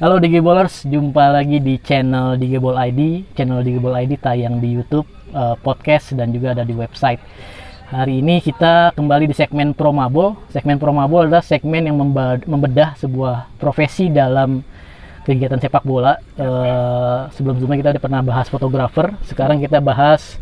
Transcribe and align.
Halo 0.00 0.16
Digibolers, 0.16 0.88
jumpa 0.88 1.28
lagi 1.28 1.60
di 1.60 1.76
channel 1.76 2.40
Digibol 2.40 2.72
ID. 2.72 3.36
Channel 3.36 3.60
Digibol 3.60 3.92
ID 3.92 4.16
tayang 4.16 4.56
di 4.56 4.72
YouTube, 4.72 5.04
eh, 5.28 5.52
podcast 5.60 6.16
dan 6.16 6.32
juga 6.32 6.56
ada 6.56 6.64
di 6.64 6.72
website. 6.72 7.20
Hari 7.92 8.24
ini 8.24 8.40
kita 8.40 8.96
kembali 8.96 9.28
di 9.28 9.36
segmen 9.36 9.76
Promabol. 9.76 10.40
Segmen 10.56 10.80
Promabol 10.80 11.28
adalah 11.28 11.44
segmen 11.44 11.84
yang 11.84 12.00
membedah 12.48 12.96
sebuah 12.96 13.52
profesi 13.60 14.08
dalam 14.08 14.64
kegiatan 15.28 15.60
sepak 15.60 15.84
bola. 15.84 16.16
Eh, 16.32 17.20
sebelum-sebelumnya 17.36 17.84
kita 17.84 17.90
udah 18.00 18.04
pernah 18.08 18.24
bahas 18.24 18.48
fotografer. 18.48 19.12
Sekarang 19.28 19.60
kita 19.60 19.84
bahas 19.84 20.40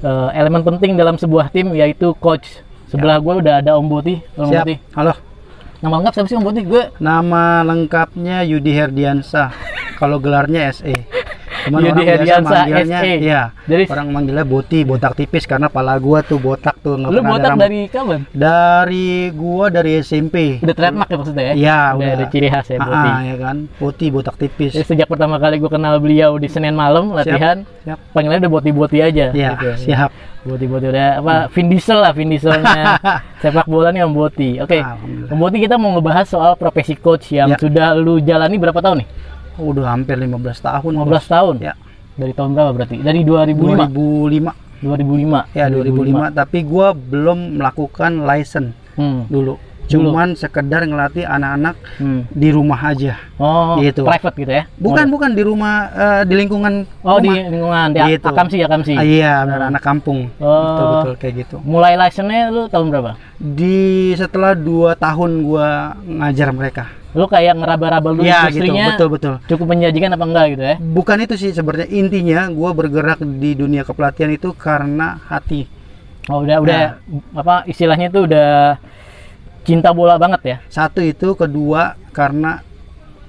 eh, 0.00 0.40
elemen 0.40 0.64
penting 0.64 0.96
dalam 0.96 1.20
sebuah 1.20 1.52
tim 1.52 1.68
yaitu 1.76 2.16
coach. 2.16 2.64
Sebelah 2.88 3.20
gue 3.20 3.44
udah 3.44 3.60
ada 3.60 3.76
Om 3.76 3.92
Boti. 3.92 4.24
Om 4.40 4.48
Siap. 4.48 4.64
Boti. 4.64 4.74
Halo. 4.96 5.35
Nama 5.84 6.00
lengkap 6.00 6.12
siapa 6.16 6.28
sih 6.32 6.36
Om 6.40 6.44
Boti? 6.48 6.64
Gue 6.64 6.88
Nama 7.04 7.60
lengkapnya 7.60 8.40
Yudi 8.48 8.72
Herdiansa. 8.72 9.52
Kalau 10.00 10.16
gelarnya 10.16 10.72
SE. 10.72 10.92
Cuman 11.66 11.80
Yudi 11.82 12.02
manggilnya, 12.02 12.98
SE. 12.98 13.12
Iya. 13.18 13.42
Dari- 13.62 13.86
orang 13.86 14.08
manggilnya 14.08 14.44
Boti, 14.44 14.78
botak 14.82 15.12
tipis 15.14 15.44
karena 15.44 15.66
pala 15.66 15.98
gua 15.98 16.22
tuh 16.22 16.38
botak 16.38 16.78
tuh 16.78 16.94
lu 16.96 17.20
botak 17.20 17.58
dari 17.58 17.86
kapan? 17.86 18.22
dari 18.30 19.06
gua 19.30 19.66
dari 19.66 19.98
SMP. 19.98 20.62
Udah 20.62 20.72
trademark 20.72 21.08
ya 21.08 21.16
maksudnya 21.16 21.44
ya? 21.44 21.52
Iya, 21.52 21.78
udah. 21.92 22.12
ada 22.12 22.24
ciri 22.28 22.48
khas 22.48 22.66
ya 22.66 22.76
Ah, 22.76 22.84
Boti. 22.84 23.08
ah, 23.08 23.20
ya 23.20 23.36
kan. 23.36 23.56
Boti 23.76 24.06
botak 24.08 24.34
tipis. 24.36 24.72
Jadi 24.72 24.86
sejak 24.86 25.06
pertama 25.06 25.36
kali 25.36 25.56
gue 25.56 25.66
kenal 25.66 25.98
beliau 25.98 26.36
di 26.36 26.46
Senin 26.46 26.72
malam 26.72 27.10
latihan, 27.10 27.66
Siap. 27.82 27.98
panggilannya 28.12 28.42
udah 28.42 28.52
Boti-Boti 28.52 28.98
aja. 29.00 29.26
Iya, 29.28 29.50
gitu. 29.54 29.68
siap. 29.84 30.10
Boti-Boti 30.42 30.86
udah 30.86 31.08
apa 31.18 31.34
Vin 31.50 31.66
Diesel 31.66 31.98
lah, 31.98 32.12
Vin 32.12 32.30
Dieselnya 32.30 33.02
sepak 33.42 33.66
bola 33.66 33.90
nih 33.90 34.02
Om 34.02 34.12
Boti. 34.12 34.50
Oke, 34.60 34.78
Alhamdulillah. 34.78 35.28
Om 35.28 35.38
Boti 35.38 35.56
kita 35.58 35.74
mau 35.74 35.90
ngebahas 35.90 36.26
soal 36.26 36.54
profesi 36.54 36.94
coach 36.94 37.32
yang 37.32 37.50
Ya. 37.50 37.58
sudah 37.58 37.88
lu 37.92 38.18
jalani 38.18 38.54
berapa 38.54 38.78
tahun 38.78 39.02
nih? 39.02 39.08
Oh, 39.56 39.72
udah 39.72 39.88
hampir 39.88 40.16
15 40.16 40.60
tahun. 40.60 40.92
15 40.96 41.26
tahun. 41.26 41.54
Ya. 41.60 41.74
Dari 42.16 42.32
tahun 42.32 42.56
berapa 42.56 42.70
berarti? 42.72 42.96
Dari 43.00 43.20
2005. 43.24 43.88
2005. 43.88 44.52
2005. 44.80 45.44
Ya, 45.52 45.66
2005. 45.68 46.32
Tapi 46.32 46.58
gua 46.62 46.92
belum 46.92 47.56
melakukan 47.56 48.24
license 48.24 48.72
Hmm. 48.96 49.28
dulu. 49.28 49.60
Dulu. 49.86 50.10
Cuman 50.10 50.34
sekedar 50.34 50.82
ngelatih 50.82 51.22
anak-anak 51.22 51.76
hmm. 51.98 52.20
di 52.28 52.48
rumah 52.50 52.80
aja. 52.82 53.14
Oh, 53.38 53.78
Gitu. 53.78 54.02
private 54.02 54.36
gitu 54.36 54.52
ya? 54.52 54.64
Bukan, 54.76 55.06
bukan 55.06 55.30
di 55.30 55.42
rumah 55.42 55.74
eh, 55.88 56.22
di 56.26 56.34
lingkungan 56.34 56.82
Oh, 57.06 57.22
di 57.22 57.30
rumah. 57.30 57.46
lingkungan 57.48 57.88
di 57.94 57.98
Gitu. 58.12 58.26
Akamsi, 58.26 58.56
Akamsi. 58.60 58.92
Ah, 58.94 59.06
iya, 59.06 59.46
benar 59.46 59.70
anak 59.70 59.82
kampung. 59.82 60.26
Oh. 60.36 60.50
Betul 60.50 60.86
betul 60.90 61.14
kayak 61.16 61.34
gitu. 61.40 61.56
Mulai 61.62 61.94
license-nya 61.96 62.50
lu 62.50 62.66
tahun 62.66 62.86
berapa? 62.90 63.12
Di 63.38 63.78
setelah 64.14 64.52
dua 64.52 64.98
tahun 64.98 65.30
gua 65.42 65.94
ngajar 66.02 66.50
mereka. 66.50 66.84
Lu 67.16 67.24
kayak 67.24 67.56
ngeraba-raba 67.56 68.12
dulu 68.12 68.28
Iya 68.28 68.52
gitu, 68.52 68.68
betul 68.76 69.08
betul. 69.08 69.34
cukup 69.48 69.66
menjanjikan 69.72 70.12
apa 70.12 70.24
enggak 70.26 70.46
gitu 70.52 70.62
ya? 70.62 70.76
Bukan 70.76 71.16
itu 71.22 71.34
sih 71.38 71.48
sebenarnya 71.48 71.88
intinya 71.88 72.44
gua 72.50 72.74
bergerak 72.74 73.22
di 73.22 73.54
dunia 73.54 73.82
kepelatihan 73.82 74.28
itu 74.28 74.52
karena 74.52 75.16
hati. 75.24 75.64
Oh, 76.26 76.42
udah 76.42 76.58
udah 76.58 76.80
Nah. 77.06 77.38
apa 77.38 77.54
istilahnya 77.64 78.10
itu 78.10 78.26
udah 78.26 78.76
cinta 79.66 79.90
bola 79.90 80.14
banget 80.16 80.40
ya? 80.42 80.56
Satu 80.68 81.02
itu, 81.02 81.34
kedua 81.34 81.82
karena 82.10 82.62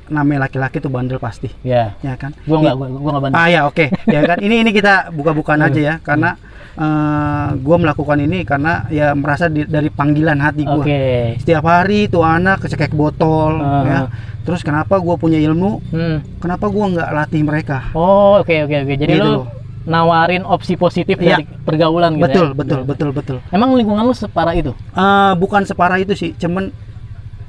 namanya 0.07 0.47
laki-laki 0.47 0.77
tuh 0.77 0.87
bandel 0.87 1.17
pasti, 1.17 1.51
Ya. 1.61 1.97
ya 1.99 2.15
kan? 2.15 2.31
Gua 2.45 2.61
enggak 2.61 2.73
I- 2.73 2.79
gua, 2.79 2.87
gua 2.93 3.09
enggak 3.11 3.23
bantu. 3.25 3.35
Ah 3.35 3.47
ya 3.47 3.61
oke, 3.65 3.85
ya 4.07 4.21
kan. 4.23 4.37
Ini 4.39 4.55
ini 4.61 4.71
kita 4.71 5.11
buka-bukaan 5.11 5.59
aja 5.67 5.81
ya, 5.81 5.95
karena 5.99 6.39
eh, 6.73 7.47
gua 7.57 7.75
melakukan 7.75 8.15
ini 8.17 8.45
karena 8.45 8.85
ya 8.87 9.11
merasa 9.11 9.49
di- 9.49 9.65
dari 9.65 9.89
panggilan 9.89 10.37
hati 10.37 10.63
gua. 10.63 10.79
Oke. 10.79 11.35
setiap 11.37 11.65
hari 11.65 12.05
tuh 12.05 12.21
anak 12.21 12.61
kecekek 12.61 12.93
botol 12.93 13.57
Ah. 13.57 13.83
ya 13.83 13.99
terus 14.45 14.61
kenapa 14.61 14.95
gua 14.97 15.17
punya 15.17 15.35
ilmu 15.35 15.83
Hmm. 15.89 16.23
kenapa 16.37 16.69
gua 16.69 16.87
nggak 16.87 17.09
latih 17.11 17.41
mereka 17.41 17.91
Oh, 17.91 18.39
oke 18.39 18.53
oke 18.63 18.75
oke. 18.79 18.93
Jadi 18.95 19.09
Gitu 19.09 19.19
lu 19.19 19.33
loh. 19.33 19.45
Nawarin 19.87 20.43
opsi 20.43 20.75
positif 20.75 21.15
Iya. 21.15 21.39
dari 21.39 21.43
pergaulan 21.63 22.13
gitu 22.13 22.27
betul 22.27 22.45
ya? 22.45 22.53
betul 22.53 22.79
betul 22.83 23.09
betul 23.09 23.37
Emang 23.49 23.71
lingkungan 23.71 24.03
lu 24.03 24.11
separah 24.11 24.51
itu? 24.51 24.75
Eh, 24.75 25.33
bukan 25.35 25.63
separah 25.63 25.97
itu 25.97 26.11
sih 26.11 26.35
cuman 26.35 26.69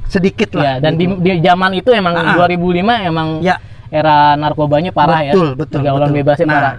sedikit 0.06 0.48
Ya, 0.50 0.56
lah 0.56 0.75
dan 0.81 0.97
gitu. 0.97 1.19
di, 1.19 1.37
di 1.37 1.43
zaman 1.43 1.71
itu 1.75 1.91
emang 1.91 2.15
Ah, 2.15 2.32
ah. 2.32 2.48
2005 2.48 2.81
emang 3.04 3.28
ya 3.43 3.59
era 3.88 4.32
narkobanya 4.34 4.88
parah 4.88 5.21
betul 5.27 5.48
ya. 5.48 5.59
betul 5.59 5.77
Pergaulan 5.77 6.09
betul. 6.09 6.19
bebasnya 6.22 6.47
nah, 6.47 6.54
parah. 6.54 6.75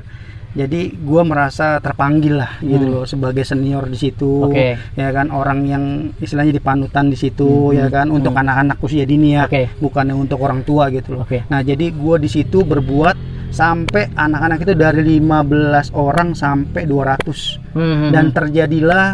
Jadi 0.50 0.90
gua 0.98 1.22
merasa 1.22 1.78
terpanggil 1.78 2.38
lah 2.38 2.58
gitu 2.60 2.82
Hmm. 2.82 2.92
loh 2.92 3.06
sebagai 3.06 3.42
senior 3.42 3.86
di 3.86 3.96
situ 3.96 4.46
Oke. 4.46 4.82
ya 4.94 5.08
kan 5.10 5.30
orang 5.30 5.64
yang 5.64 5.84
istilahnya 6.18 6.52
dipanutan 6.52 7.08
di 7.08 7.16
situ 7.16 7.70
Hmm. 7.70 7.78
ya 7.78 7.86
kan 7.88 8.10
untuk 8.10 8.34
anak-anak 8.34 8.78
usia 8.80 9.04
dini 9.04 9.34
ya 9.34 9.46
Oke. 9.46 9.70
bukannya 9.78 10.14
untuk 10.14 10.40
orang 10.40 10.62
tua 10.62 10.90
gitu 10.90 11.14
loh 11.14 11.24
Oke. 11.24 11.46
Nah, 11.48 11.62
jadi 11.62 11.92
gua 11.92 12.18
di 12.18 12.26
situ 12.26 12.62
berbuat 12.62 13.16
sampai 13.50 14.10
anak-anak 14.12 14.62
itu 14.62 14.74
dari 14.74 15.02
15 15.20 15.90
orang 15.92 16.34
sampai 16.34 16.86
200. 16.86 17.58
Hmm, 17.74 17.82
hmm, 17.82 18.10
Dan 18.10 18.26
hmm. 18.30 18.36
terjadilah 18.36 19.08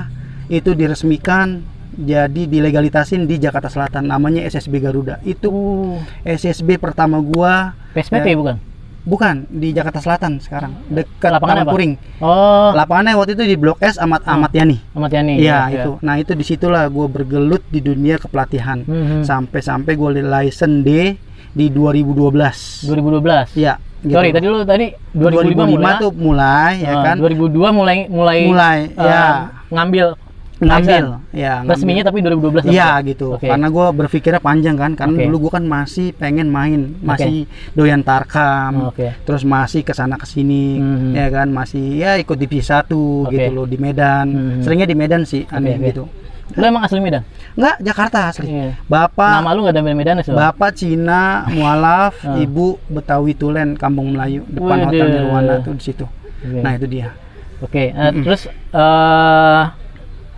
itu 0.48 0.72
diresmikan 0.72 1.64
jadi 1.96 2.44
dilegalitasin 2.46 3.24
di 3.24 3.40
Jakarta 3.40 3.68
Selatan 3.68 4.06
namanya 4.06 4.44
SSB 4.44 4.80
Garuda. 4.80 5.20
Itu 5.22 5.48
Uh, 5.48 6.00
SSB 6.26 6.76
pertama 6.76 7.18
gua 7.18 7.72
PSBB 7.92 8.28
Ya. 8.28 8.36
bukan? 8.36 8.56
Bukan 9.06 9.46
di 9.48 9.70
Jakarta 9.72 10.02
Selatan 10.02 10.42
sekarang, 10.42 10.74
dekat 10.90 11.30
Lapangan? 11.30 11.70
Puring. 11.70 11.94
Oh, 12.20 12.74
Lapangannya 12.74 13.14
waktu 13.16 13.38
itu 13.38 13.46
di 13.46 13.56
Blok 13.56 13.80
S 13.80 14.02
Ahmad 14.02 14.26
Ahmad 14.26 14.50
Yani. 14.52 14.82
Ahmad 14.92 15.14
Yani. 15.14 15.38
Iya, 15.40 15.70
ya. 15.70 15.84
itu. 15.86 15.92
Nah, 16.02 16.18
itu 16.18 16.34
di 16.34 16.42
situlah 16.42 16.90
gua 16.90 17.06
bergelut 17.06 17.62
di 17.70 17.80
dunia 17.80 18.18
kepelatihan. 18.18 18.82
Hmm, 18.84 19.22
hmm. 19.22 19.22
Sampai-sampai 19.24 19.94
gue 19.94 20.10
license 20.20 20.82
D 20.82 20.90
di 21.56 21.72
2012. 21.72 22.90
2012. 22.90 23.56
Iya, 23.56 23.80
gitu. 24.04 24.12
Sorry, 24.12 24.30
tadi 24.36 24.46
lu 24.50 24.60
tadi 24.68 24.88
2005, 25.14 25.56
2005 25.56 25.72
mulai. 25.72 25.94
tuh 26.02 26.12
mulai 26.12 26.74
ya 26.84 26.92
Ah, 26.92 27.04
kan 27.06 27.16
2002 27.16 27.72
mulai 27.72 27.98
mulai 28.12 28.38
mulai 28.44 28.78
eh, 28.92 29.06
ya 29.08 29.24
ngambil 29.72 30.06
ngambil 30.58 31.20
ya 31.30 31.60
ngambil. 31.60 31.70
resminya 31.70 32.04
tapi 32.04 32.18
2012 32.22 32.72
Iya 32.72 33.04
gitu 33.04 33.36
Oke. 33.36 33.44
karena 33.46 33.68
gue 33.68 33.86
berpikirnya 33.94 34.40
panjang 34.40 34.76
kan 34.76 34.92
karena 34.94 35.14
Oke. 35.14 35.24
dulu 35.26 35.36
gue 35.44 35.52
kan 35.52 35.64
masih 35.64 36.12
pengen 36.12 36.48
main 36.48 36.96
masih 37.00 37.44
doyan 37.72 38.00
tarkam 38.00 38.88
Oke. 38.88 39.12
terus 39.22 39.44
masih 39.44 39.82
ke 39.82 39.92
sana 39.92 40.16
ke 40.16 40.24
sini 40.24 40.80
Mhm. 40.80 41.12
ya 41.12 41.28
kan 41.30 41.48
masih 41.50 41.86
ya 41.98 42.16
ikut 42.16 42.36
divisi 42.36 42.66
satu 42.66 43.28
Oke. 43.28 43.36
gitu 43.36 43.52
loh 43.52 43.66
di 43.66 43.76
Medan 43.76 44.28
Mhm. 44.28 44.62
seringnya 44.62 44.88
di 44.88 44.96
Medan 44.96 45.22
sih 45.24 45.44
aneh 45.46 45.76
oke. 45.76 45.86
gitu 45.86 46.06
Lu 46.46 46.62
emang 46.62 46.86
asli 46.86 47.02
Medan? 47.02 47.26
Enggak 47.52 47.82
Jakarta 47.82 48.30
asli 48.30 48.46
Iya. 48.46 48.78
bapak 48.86 49.42
Nama 49.42 49.50
lu 49.52 49.66
ada 49.66 49.82
Medan 49.82 50.22
ya? 50.22 50.30
Bapak 50.30 50.78
Cina 50.78 51.42
mualaf, 51.50 52.22
Ah. 52.22 52.38
ibu 52.38 52.78
Betawi 52.86 53.34
Tulen, 53.34 53.74
Kampung 53.74 54.14
Melayu, 54.14 54.46
depan 54.46 54.78
Waduh. 54.78 54.88
Hotel 54.88 55.08
Nirwana 55.10 55.56
tuh 55.60 55.74
di 55.74 55.82
situ. 55.84 56.06
Oke. 56.06 56.62
Nah, 56.62 56.78
itu 56.78 56.86
dia. 56.86 57.10
Oke, 57.60 57.90
eh, 57.90 58.12
terus 58.22 58.46
eh 58.46 59.64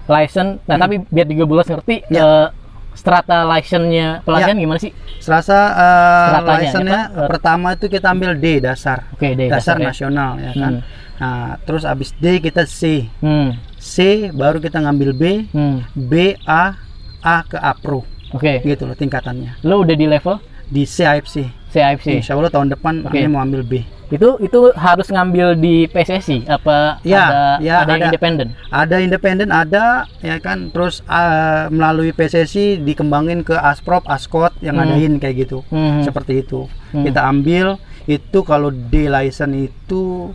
license. 0.08 0.64
Nah, 0.64 0.76
tapi 0.76 1.04
biar 1.06 1.28
13 1.28 1.44
ngerti 1.70 1.96
Hmm. 2.02 2.12
Ya. 2.12 2.24
eh, 2.24 2.48
strata 2.92 3.46
license-nya 3.46 4.26
pelatihan 4.26 4.58
gimana 4.58 4.80
sih? 4.80 4.90
Serasa 5.20 5.54
uh, 5.70 6.28
Stratanya, 6.34 6.58
license-nya? 6.58 7.02
Eh, 7.14 7.28
pertama 7.30 7.68
itu 7.72 7.86
kita 7.86 8.08
ambil 8.10 8.34
D 8.34 8.58
dasar. 8.58 9.06
Oke, 9.12 9.32
deh. 9.32 9.48
dasar 9.48 9.78
ya. 9.78 9.88
nasional 9.88 10.32
ya 10.38 10.52
kan. 10.52 10.74
Hmm. 10.74 10.84
Nah, 11.18 11.50
terus 11.62 11.84
abis 11.84 12.10
D 12.14 12.40
kita 12.40 12.66
C. 12.66 13.06
Hmm. 13.20 13.54
C 13.78 13.96
baru 14.32 14.58
kita 14.58 14.80
ngambil 14.80 15.10
B, 15.14 15.24
Hmm. 15.50 15.86
B 15.94 16.34
A 16.44 16.74
A 17.20 17.38
ke 17.44 17.56
A 17.56 17.74
Pro 17.74 18.02
Oke. 18.32 18.62
gitu 18.62 18.84
loh 18.84 18.94
tingkatannya. 18.94 19.62
Lu 19.62 19.82
udah 19.82 19.94
di 19.94 20.06
level 20.06 20.42
Di 20.68 20.84
C 20.84 21.04
AFC. 21.04 21.48
CIFC. 21.68 22.24
Insya 22.24 22.34
Allah 22.34 22.48
tahun 22.50 22.72
depan 22.72 23.04
Oke. 23.04 23.20
hanya 23.20 23.28
mau 23.28 23.44
ambil 23.44 23.62
B. 23.62 23.84
Itu 24.08 24.40
itu 24.40 24.72
harus 24.72 25.12
ngambil 25.12 25.60
di 25.60 25.84
PSSI 25.86 26.48
apa 26.48 26.96
Ya, 27.04 27.28
ada 27.28 27.42
ya, 27.60 27.76
ada 27.84 27.92
yang 27.92 28.00
ada. 28.00 28.08
independen? 28.08 28.48
Ada 28.72 28.96
independen, 29.04 29.50
ada 29.52 29.86
ya 30.24 30.40
kan. 30.40 30.72
Terus 30.72 31.04
uh, 31.06 31.68
melalui 31.68 32.16
PSSI 32.16 32.80
dikembangin 32.80 33.44
ke 33.44 33.52
Asprop, 33.54 34.08
Askot 34.08 34.56
yang 34.64 34.80
Hmm. 34.80 34.88
ngadain 34.96 35.14
kayak 35.20 35.36
gitu. 35.44 35.60
Hmm. 35.68 36.08
Seperti 36.08 36.40
itu. 36.40 36.72
Hmm. 36.96 37.04
Kita 37.04 37.28
ambil 37.28 37.76
itu 38.08 38.40
kalau 38.48 38.72
D 38.72 39.12
license 39.12 39.68
itu 39.68 40.32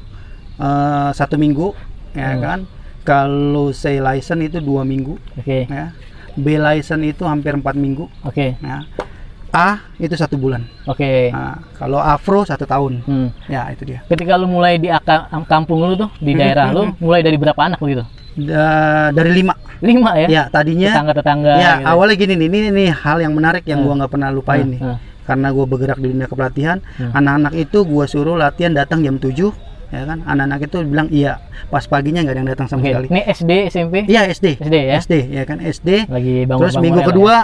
uh, 0.60 1.08
satu 1.10 1.40
minggu, 1.40 1.72
ya 2.12 2.36
Hmm. 2.36 2.40
kan. 2.44 2.58
Kalau 3.02 3.72
C 3.72 3.98
license 3.98 4.52
itu 4.52 4.60
dua 4.60 4.84
minggu, 4.84 5.16
Oke. 5.34 5.64
ya. 5.64 5.96
B 6.36 6.54
license 6.54 7.02
itu 7.02 7.24
hampir 7.24 7.56
empat 7.56 7.72
minggu, 7.74 8.04
Oke. 8.22 8.54
ya. 8.60 8.84
A 9.52 9.84
itu 10.00 10.16
satu 10.16 10.40
bulan. 10.40 10.64
Oke. 10.88 11.28
Nah, 11.28 11.60
kalau 11.76 12.00
Afro 12.00 12.40
satu 12.42 12.64
tahun. 12.64 13.04
Hmm. 13.04 13.28
Ya 13.52 13.68
itu 13.68 13.84
dia. 13.84 14.00
Ketika 14.08 14.40
lu 14.40 14.48
mulai 14.48 14.80
di 14.80 14.88
kampung 15.44 15.84
lu 15.84 15.92
tuh 15.94 16.08
di 16.18 16.32
Hmm, 16.32 16.40
daerah 16.40 16.66
hmm, 16.68 16.74
lu 16.74 16.82
mulai 16.98 17.20
dari 17.20 17.36
berapa 17.36 17.60
anak 17.60 17.76
begitu? 17.76 18.00
Da- 18.32 19.12
dari 19.12 19.30
lima. 19.36 19.52
Lima 19.84 20.16
ya? 20.16 20.28
Ya 20.30 20.42
tadinya. 20.48 20.96
Tetangga-tetangga. 20.96 21.52
Ya 21.60 21.72
gitu. 21.76 21.84
awalnya 21.84 22.16
gini 22.16 22.34
nih, 22.40 22.46
ini 22.48 22.58
ini 22.72 22.84
hal 22.88 23.20
yang 23.20 23.36
menarik 23.36 23.68
yang 23.68 23.84
Hmm. 23.84 23.92
gua 23.92 23.94
nggak 24.00 24.12
pernah 24.16 24.28
lupain 24.32 24.64
Hmm, 24.64 24.72
nih. 24.72 24.80
hmm. 24.80 24.96
Karena 25.22 25.48
gua 25.52 25.64
bergerak 25.68 25.98
di 26.00 26.08
dunia 26.08 26.26
kepelatihan, 26.26 26.78
Hmm. 26.96 27.12
anak-anak 27.12 27.52
itu 27.54 27.78
gua 27.84 28.04
suruh 28.08 28.34
latihan 28.34 28.72
datang 28.72 29.04
jam 29.04 29.20
7 29.20 29.52
ya 29.92 30.08
kan 30.08 30.24
anak-anak 30.24 30.64
itu 30.64 30.76
bilang 30.88 31.04
iya 31.12 31.36
pas 31.68 31.84
paginya 31.84 32.24
nggak 32.24 32.32
ada 32.32 32.40
yang 32.40 32.48
datang 32.48 32.64
sama 32.64 32.80
Oke. 32.80 32.88
sekali 32.88 33.06
Ini 33.12 33.20
SD, 33.28 33.50
SMP? 33.68 33.94
iya 34.08 34.20
SD 34.24 34.46
SD 34.56 34.76
ya? 34.88 34.94
SD 34.96 35.14
ya 35.28 35.42
kan 35.44 35.58
SD 35.60 35.88
Lagi 36.08 36.36
bangun 36.48 36.60
terus 36.64 36.74
minggu 36.80 37.00
kedua 37.04 37.34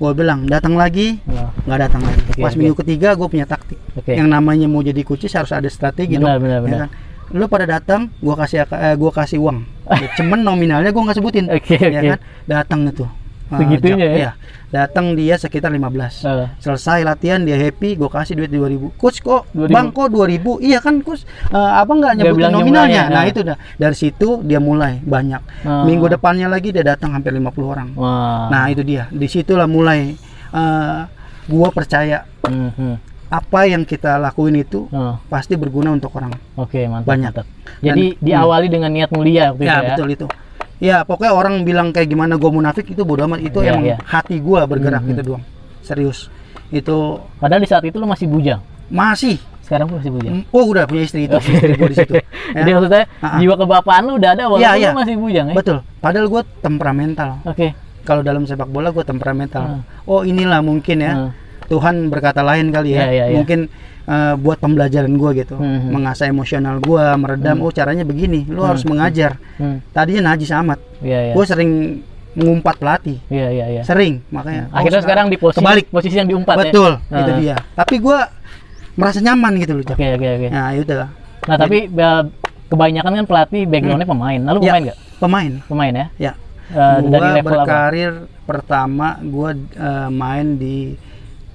gue 0.00 0.10
bilang 0.10 0.48
datang 0.48 0.74
lagi 0.74 1.20
Oh, 1.28 1.52
nggak 1.62 1.78
datang 1.82 2.02
lagi 2.02 2.20
Oke, 2.26 2.40
pas 2.40 2.50
oke. 2.50 2.58
minggu 2.58 2.74
ketiga 2.74 3.12
gue 3.12 3.28
punya 3.28 3.44
taktik 3.44 3.76
Oke. 3.92 4.16
yang 4.16 4.26
namanya 4.26 4.64
mau 4.64 4.80
jadi 4.80 5.04
coaches 5.04 5.36
harus 5.36 5.52
ada 5.52 5.68
strategi 5.68 6.16
Benar, 6.16 6.40
dong 6.40 6.42
benar, 6.42 6.58
ya 6.58 6.64
benar. 6.64 6.78
kan? 6.80 6.90
lu 7.30 7.44
pada 7.46 7.62
datang 7.68 8.08
gue 8.16 8.34
kasih 8.34 8.64
eh, 8.64 8.96
gua 8.96 9.12
kasih 9.12 9.38
uang 9.38 9.58
Ya, 9.90 10.06
cuman 10.18 10.40
nominalnya 10.40 10.90
gue 10.90 11.02
nggak 11.02 11.14
sebutin 11.14 11.46
Oke, 11.46 11.76
ya 11.76 11.90
oke. 11.92 12.08
kan 12.08 12.20
datang 12.46 12.80
itu 12.86 13.04
Segitunya 13.52 13.96
jam- 13.98 13.98
ya? 14.08 14.16
iya. 14.16 14.32
datang 14.70 15.12
dia 15.12 15.34
sekitar 15.34 15.68
15 15.68 16.22
Eh, 16.22 16.46
selesai 16.58 17.02
latihan 17.02 17.40
dia 17.40 17.56
happy 17.56 17.94
gue 17.94 18.06
kasih 18.06 18.34
duit 18.36 18.48
2000 18.48 18.94
coach 18.94 19.18
kok 19.18 19.50
2000? 19.50 19.66
bang 19.68 19.86
kok 19.88 20.06
2000 20.08 20.38
iya 20.60 20.78
kan 20.78 20.98
coach 21.00 21.26
Eh, 21.44 21.58
apa 21.74 21.90
nggak 21.90 22.12
nyebutin 22.16 22.36
bilang 22.36 22.52
nominalnya 22.52 22.86
jumlahnya, 23.02 23.02
nah 23.08 23.18
nah. 23.18 23.24
itu 23.26 23.40
dah 23.42 23.56
dari 23.74 23.96
situ 23.96 24.28
dia 24.40 24.58
mulai 24.58 24.98
banyak 25.00 25.42
Ah. 25.62 25.82
minggu 25.82 26.06
depannya 26.08 26.46
lagi 26.46 26.70
dia 26.70 26.84
datang 26.84 27.10
hampir 27.12 27.32
50 27.32 27.66
orang 27.66 27.88
wah. 27.92 28.46
nah 28.48 28.66
itu 28.66 28.82
dia 28.82 29.10
di 29.10 29.26
situlah 29.26 29.66
mulai 29.66 30.14
eh, 30.50 31.00
gua 31.46 31.68
percaya 31.70 32.22
Hmm, 32.40 32.70
hmm. 32.70 32.94
apa 33.28 33.60
yang 33.64 33.82
kita 33.82 34.16
lakuin 34.16 34.54
itu 34.56 34.86
Oh, 34.88 35.14
pasti 35.24 35.54
berguna 35.54 35.90
untuk 35.90 36.10
orang 36.12 36.30
Oke, 36.56 36.82
mantap. 36.84 37.06
Banyak. 37.06 37.30
mantap. 37.32 37.46
Jadi 37.78 38.18
diawali 38.18 38.66
dengan 38.66 38.90
niat 38.90 39.10
mulia 39.10 39.50
waktu 39.50 39.60
itu 39.60 39.68
ya 39.68 39.76
ya. 39.76 39.88
betul 39.88 40.08
itu 40.08 40.26
ya 40.80 41.04
pokoknya 41.04 41.32
orang 41.32 41.54
bilang 41.62 41.92
kayak 41.92 42.08
gimana 42.08 42.34
gua 42.34 42.50
munafik 42.50 42.88
itu 42.88 43.04
bodo 43.04 43.28
amat 43.28 43.40
itu 43.40 43.60
Iya, 43.60 43.70
emang 43.70 43.84
iya. 43.84 43.96
hati 44.02 44.40
gua 44.40 44.64
bergerak 44.64 45.04
Hmm, 45.04 45.10
gitu 45.12 45.22
doang 45.22 45.44
serius 45.80 46.32
itu 46.70 46.96
Padahal 47.36 47.60
di 47.60 47.68
saat 47.68 47.84
itu 47.84 47.98
lu 47.98 48.06
masih 48.06 48.26
bujang. 48.26 48.60
masih 48.88 49.36
Sekarang 49.60 49.86
lu 49.86 50.00
masih 50.00 50.10
bujang. 50.10 50.34
oh 50.50 50.64
udah 50.66 50.88
punya 50.88 51.04
istri 51.04 51.28
itu 51.28 51.36
istri 51.36 51.76
gua 51.76 51.88
di 51.88 51.96
situ 51.96 52.14
Ya. 52.50 52.66
Jadi 52.66 52.70
maksudnya 52.74 53.04
ah. 53.22 53.38
jiwa 53.38 53.54
kebapaan 53.54 54.02
lu 54.10 54.12
udah 54.18 54.30
ada 54.34 54.44
walaupun 54.50 54.74
iya. 54.74 54.90
lu 54.90 54.98
masih 54.98 55.14
bujang 55.14 55.46
ya. 55.50 55.54
Betul. 55.54 55.78
Padahal 56.02 56.26
gue 56.26 56.42
temperamental. 56.58 57.30
Oke. 57.46 57.66
Kalau 58.02 58.26
dalam 58.26 58.42
sepak 58.42 58.66
bola 58.66 58.90
gue 58.90 59.04
temperamental. 59.06 59.78
Hmm. 59.78 59.82
Oh 60.02 60.26
inilah 60.26 60.58
mungkin 60.58 60.98
ya. 60.98 61.12
Hmm. 61.14 61.30
Tuhan 61.70 62.10
berkata 62.10 62.42
lain 62.42 62.74
kali 62.74 62.98
ya. 62.98 63.06
Iya, 63.06 63.06
iya, 63.06 63.24
iya. 63.30 63.36
Mungkin 63.38 63.70
eh, 64.10 64.34
buat 64.34 64.58
pembelajaran 64.58 65.12
gue 65.14 65.30
gitu. 65.38 65.54
Hmm, 65.54 65.86
hmm. 65.86 65.90
Mengasah 65.94 66.26
emosional 66.26 66.82
gue, 66.82 67.04
meredam. 67.14 67.62
Oh 67.62 67.70
caranya 67.70 68.02
begini. 68.02 68.42
Lu 68.50 68.66
harus 68.66 68.82
mengajar. 68.82 69.38
Hmm. 69.56 69.78
Tadinya 69.94 70.34
najis 70.34 70.50
amat. 70.50 70.82
Iya, 70.98 71.30
iya. 71.30 71.34
Gue 71.38 71.44
sering 71.46 71.70
mengumpat 72.30 72.78
pelatih. 72.78 73.18
Iya, 73.26 73.48
iya, 73.50 73.66
iya. 73.78 73.82
Sering. 73.82 74.22
Makanya. 74.30 74.70
oh, 74.70 74.76
Akhirnya 74.78 75.02
sekarang 75.02 75.26
di 75.30 75.38
posisi 75.38 75.58
kebalik. 75.62 75.86
posisi 75.90 76.14
yang 76.14 76.28
diumpat 76.30 76.54
ya. 76.58 76.62
Betul. 76.66 76.92
Ah. 77.10 77.18
Itu 77.22 77.32
dia. 77.38 77.56
Tapi 77.74 77.94
gue 77.98 78.18
merasa 78.98 79.18
nyaman 79.18 79.52
gitu 79.58 79.72
loh. 79.78 79.84
Oke, 79.86 80.06
oke, 80.18 80.28
oke. 80.38 80.48
Nah 80.50 80.68
itu 80.74 80.92
lah. 80.94 81.10
Nah, 81.48 81.56
tapi 81.56 81.88
eh, 81.88 82.22
kebanyakan 82.70 83.12
kan 83.22 83.24
pelatih 83.26 83.62
backgroundnya 83.66 84.06
pemain. 84.06 84.40
Lalu 84.46 84.58
Ya. 84.60 84.64
pemain 84.70 84.82
nggak? 84.86 84.98
Pemain. 85.18 85.52
Pemain 85.66 85.92
ya. 85.92 86.06
Ya. 86.18 86.32
Eh, 86.70 86.96
gua 87.02 87.10
dari 87.18 87.28
level 87.42 87.50
apa? 87.50 87.54
berkarir 87.66 88.12
pertama 88.46 89.18
gua 89.26 89.50
eh, 89.58 90.08
main 90.10 90.54
di 90.54 90.94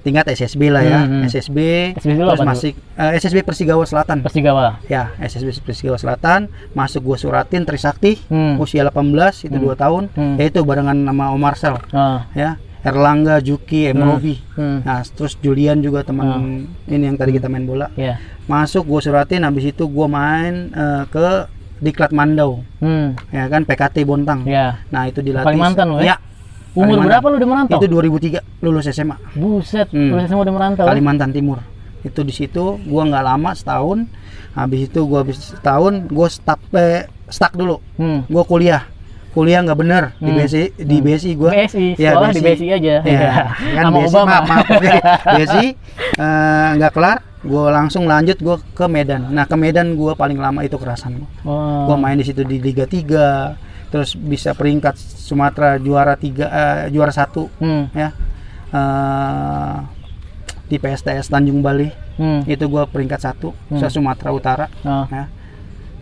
tingkat 0.06 0.30
SSB 0.30 0.70
lah 0.70 0.80
ya 0.80 0.98
Hmm, 0.98 1.10
hmm. 1.18 1.26
SSB 1.26 1.58
SSB 1.98 2.14
terus 2.16 2.40
masih 2.40 2.72
eh, 2.94 3.18
SSB 3.18 3.42
Persigawa 3.42 3.82
Selatan 3.82 4.22
Persigawa. 4.22 4.78
ya 4.86 5.10
SSB 5.18 5.50
Persigawa 5.60 5.98
Selatan 5.98 6.46
masuk 6.72 7.02
gua 7.04 7.18
suratin 7.18 7.66
Trisakti 7.66 8.22
Hmm. 8.26 8.56
usia 8.56 8.86
18 8.86 9.02
itu 9.42 9.56
dua 9.56 9.74
tahun 9.74 10.06
Hmm. 10.12 10.38
yaitu 10.38 10.62
barengan 10.62 10.94
nama 10.94 11.28
Omar 11.28 11.54
Sel 11.54 11.74
Ah. 11.90 12.30
ya 12.32 12.54
Erlangga 12.80 13.42
Juki 13.42 13.90
Emrobi 13.90 14.38
Hmm. 14.54 14.80
nah 14.80 15.02
terus 15.02 15.34
Julian 15.36 15.82
juga 15.82 16.00
teman 16.00 16.62
ini 16.86 17.02
yang 17.04 17.18
tadi 17.18 17.34
kita 17.34 17.50
main 17.50 17.66
bola 17.66 17.90
Ya. 17.92 18.22
masuk 18.46 18.86
gua 18.86 19.02
suratin 19.02 19.42
habis 19.42 19.66
itu 19.66 19.84
gua 19.84 20.06
main 20.06 20.70
eh, 20.70 21.02
ke 21.04 21.50
Diklat 21.76 22.08
Mandau 22.08 22.62
Hmm. 22.78 23.18
ya 23.28 23.50
kan 23.50 23.60
PKT 23.60 24.00
Bontang 24.02 24.46
Ya. 24.46 24.80
Nah 24.88 25.04
itu 25.04 25.18
dilatih. 25.18 25.44
Kalimantan 25.44 25.90
lo 25.90 25.98
ya? 25.98 26.14
Ya. 26.14 26.16
Umur 26.76 26.84
Kalimantan. 26.92 27.08
berapa 27.08 27.26
lu 27.26 27.36
udah 27.36 27.48
merantau? 27.48 27.76
Itu 27.76 27.86
2003 27.88 28.40
lulus 28.60 28.84
SMA 28.86 29.16
Buset, 29.32 29.88
Hmm. 29.88 30.12
lu 30.12 30.20
semua 30.22 30.44
udah 30.44 30.54
merantau. 30.54 30.84
Kalimantan 30.84 31.30
Timur. 31.30 31.64
Itu 32.02 32.20
di 32.20 32.30
situ 32.30 32.76
gua 32.82 33.02
nggak 33.04 33.24
lama 33.24 33.50
setahun. 33.50 34.04
Habis 34.52 34.86
itu 34.86 35.00
gua 35.02 35.20
habis 35.20 35.40
setahun 35.50 36.04
gua 36.06 36.28
stuck 36.28 36.60
eh, 36.70 37.02
stuck 37.26 37.52
dulu. 37.52 37.80
Hmm. 37.96 38.22
Gua 38.26 38.44
kuliah. 38.44 38.84
Kuliah 39.32 39.60
nggak 39.60 39.76
bener 39.76 40.02
di 40.16 40.28
Hmm. 40.28 40.38
BSI 40.38 40.62
di 40.78 40.96
BSI 40.98 41.30
gua. 41.34 41.50
BSI, 41.50 41.86
Ya, 41.94 42.12
sekolah 42.12 42.30
di 42.30 42.40
BSI 42.40 42.66
aja. 42.70 42.92
Ya, 42.94 43.00
Iya. 43.02 43.32
kan 43.76 43.82
Sama 43.82 43.96
BSI, 43.96 44.06
Obama. 44.06 44.28
maaf, 44.28 44.44
maaf. 44.46 44.66
BSI 45.34 45.66
eh, 46.14 46.68
nggak 46.74 46.92
kelar, 46.92 47.18
gua 47.42 47.64
langsung 47.70 48.04
lanjut 48.04 48.36
gua 48.38 48.56
ke 48.62 48.84
Medan. 48.86 49.28
Nah, 49.28 49.44
ke 49.44 49.52
Medan 49.54 49.92
gua 49.92 50.12
paling 50.12 50.36
lama 50.36 50.60
itu 50.60 50.76
kerasan. 50.76 51.24
Oh. 51.42 51.84
gua 51.84 51.96
main 51.96 52.16
di 52.16 52.24
situ 52.24 52.40
di 52.42 52.56
Liga 52.58 52.84
3 52.84 53.56
terus 53.86 54.12
bisa 54.12 54.50
peringkat 54.50 54.94
Sumatera 54.96 55.76
juara 55.76 56.14
tiga 56.14 56.46
eh, 56.46 56.90
juara 56.90 57.10
satu 57.10 57.46
Hmm. 57.56 57.86
ya 57.92 58.10
Eh, 58.68 59.76
di 60.66 60.76
PSTS 60.76 61.30
Tanjung 61.30 61.62
Bali 61.62 61.86
Hmm. 62.16 62.42
itu 62.44 62.66
gua 62.66 62.84
peringkat 62.84 63.20
satu 63.20 63.54
Hmm. 63.68 63.78
se 63.78 63.86
Sumatera 63.88 64.30
Utara 64.30 64.66
Oh. 64.82 65.06
ya 65.06 65.30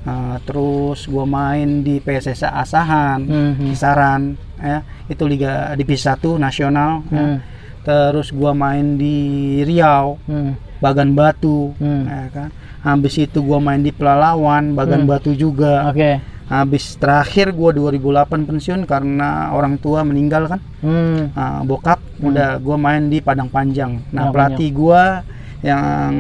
Eh, 0.03 0.37
terus 0.43 1.05
gua 1.05 1.25
main 1.25 1.81
di 1.81 1.97
PSSA 1.97 2.53
Asahan 2.55 3.21
Hmm, 3.23 3.53
hmm. 3.55 3.67
Kisaran 3.67 4.23
ya 4.59 4.79
itu 5.07 5.25
Liga 5.25 5.73
Divisi 5.75 6.05
1 6.05 6.37
nasional 6.37 7.01
ya. 7.09 7.21
Hmm. 7.21 7.39
terus 7.83 8.29
gua 8.29 8.53
main 8.53 8.97
di 8.97 9.17
Riau 9.63 10.17
Hmm. 10.25 10.57
Bagan 10.79 11.13
Batu 11.13 11.73
Hmm. 11.77 12.05
ya 12.05 12.29
kan 12.31 12.49
habis 12.81 13.17
itu 13.17 13.41
gua 13.41 13.57
main 13.59 13.81
di 13.81 13.93
Pelalawan 13.93 14.73
Bagan 14.73 15.05
Hmm. 15.05 15.11
Batu 15.11 15.33
juga 15.33 15.89
Oke. 15.89 16.21
Habis 16.47 16.95
terakhir 16.95 17.51
gua 17.51 17.71
2008 17.71 18.45
pensiun 18.45 18.81
karena 18.85 19.49
orang 19.51 19.77
tua 19.77 20.01
meninggal 20.01 20.47
kan 20.47 20.61
Hmm. 20.79 21.33
Nah, 21.33 21.63
bokap 21.63 21.97
udah 22.21 22.57
gua 22.59 22.77
main 22.77 23.07
di 23.07 23.19
Padang 23.19 23.49
Panjang 23.49 24.05
nah 24.11 24.29
pelatih 24.29 24.69
gua 24.71 25.25
yang 25.61 26.13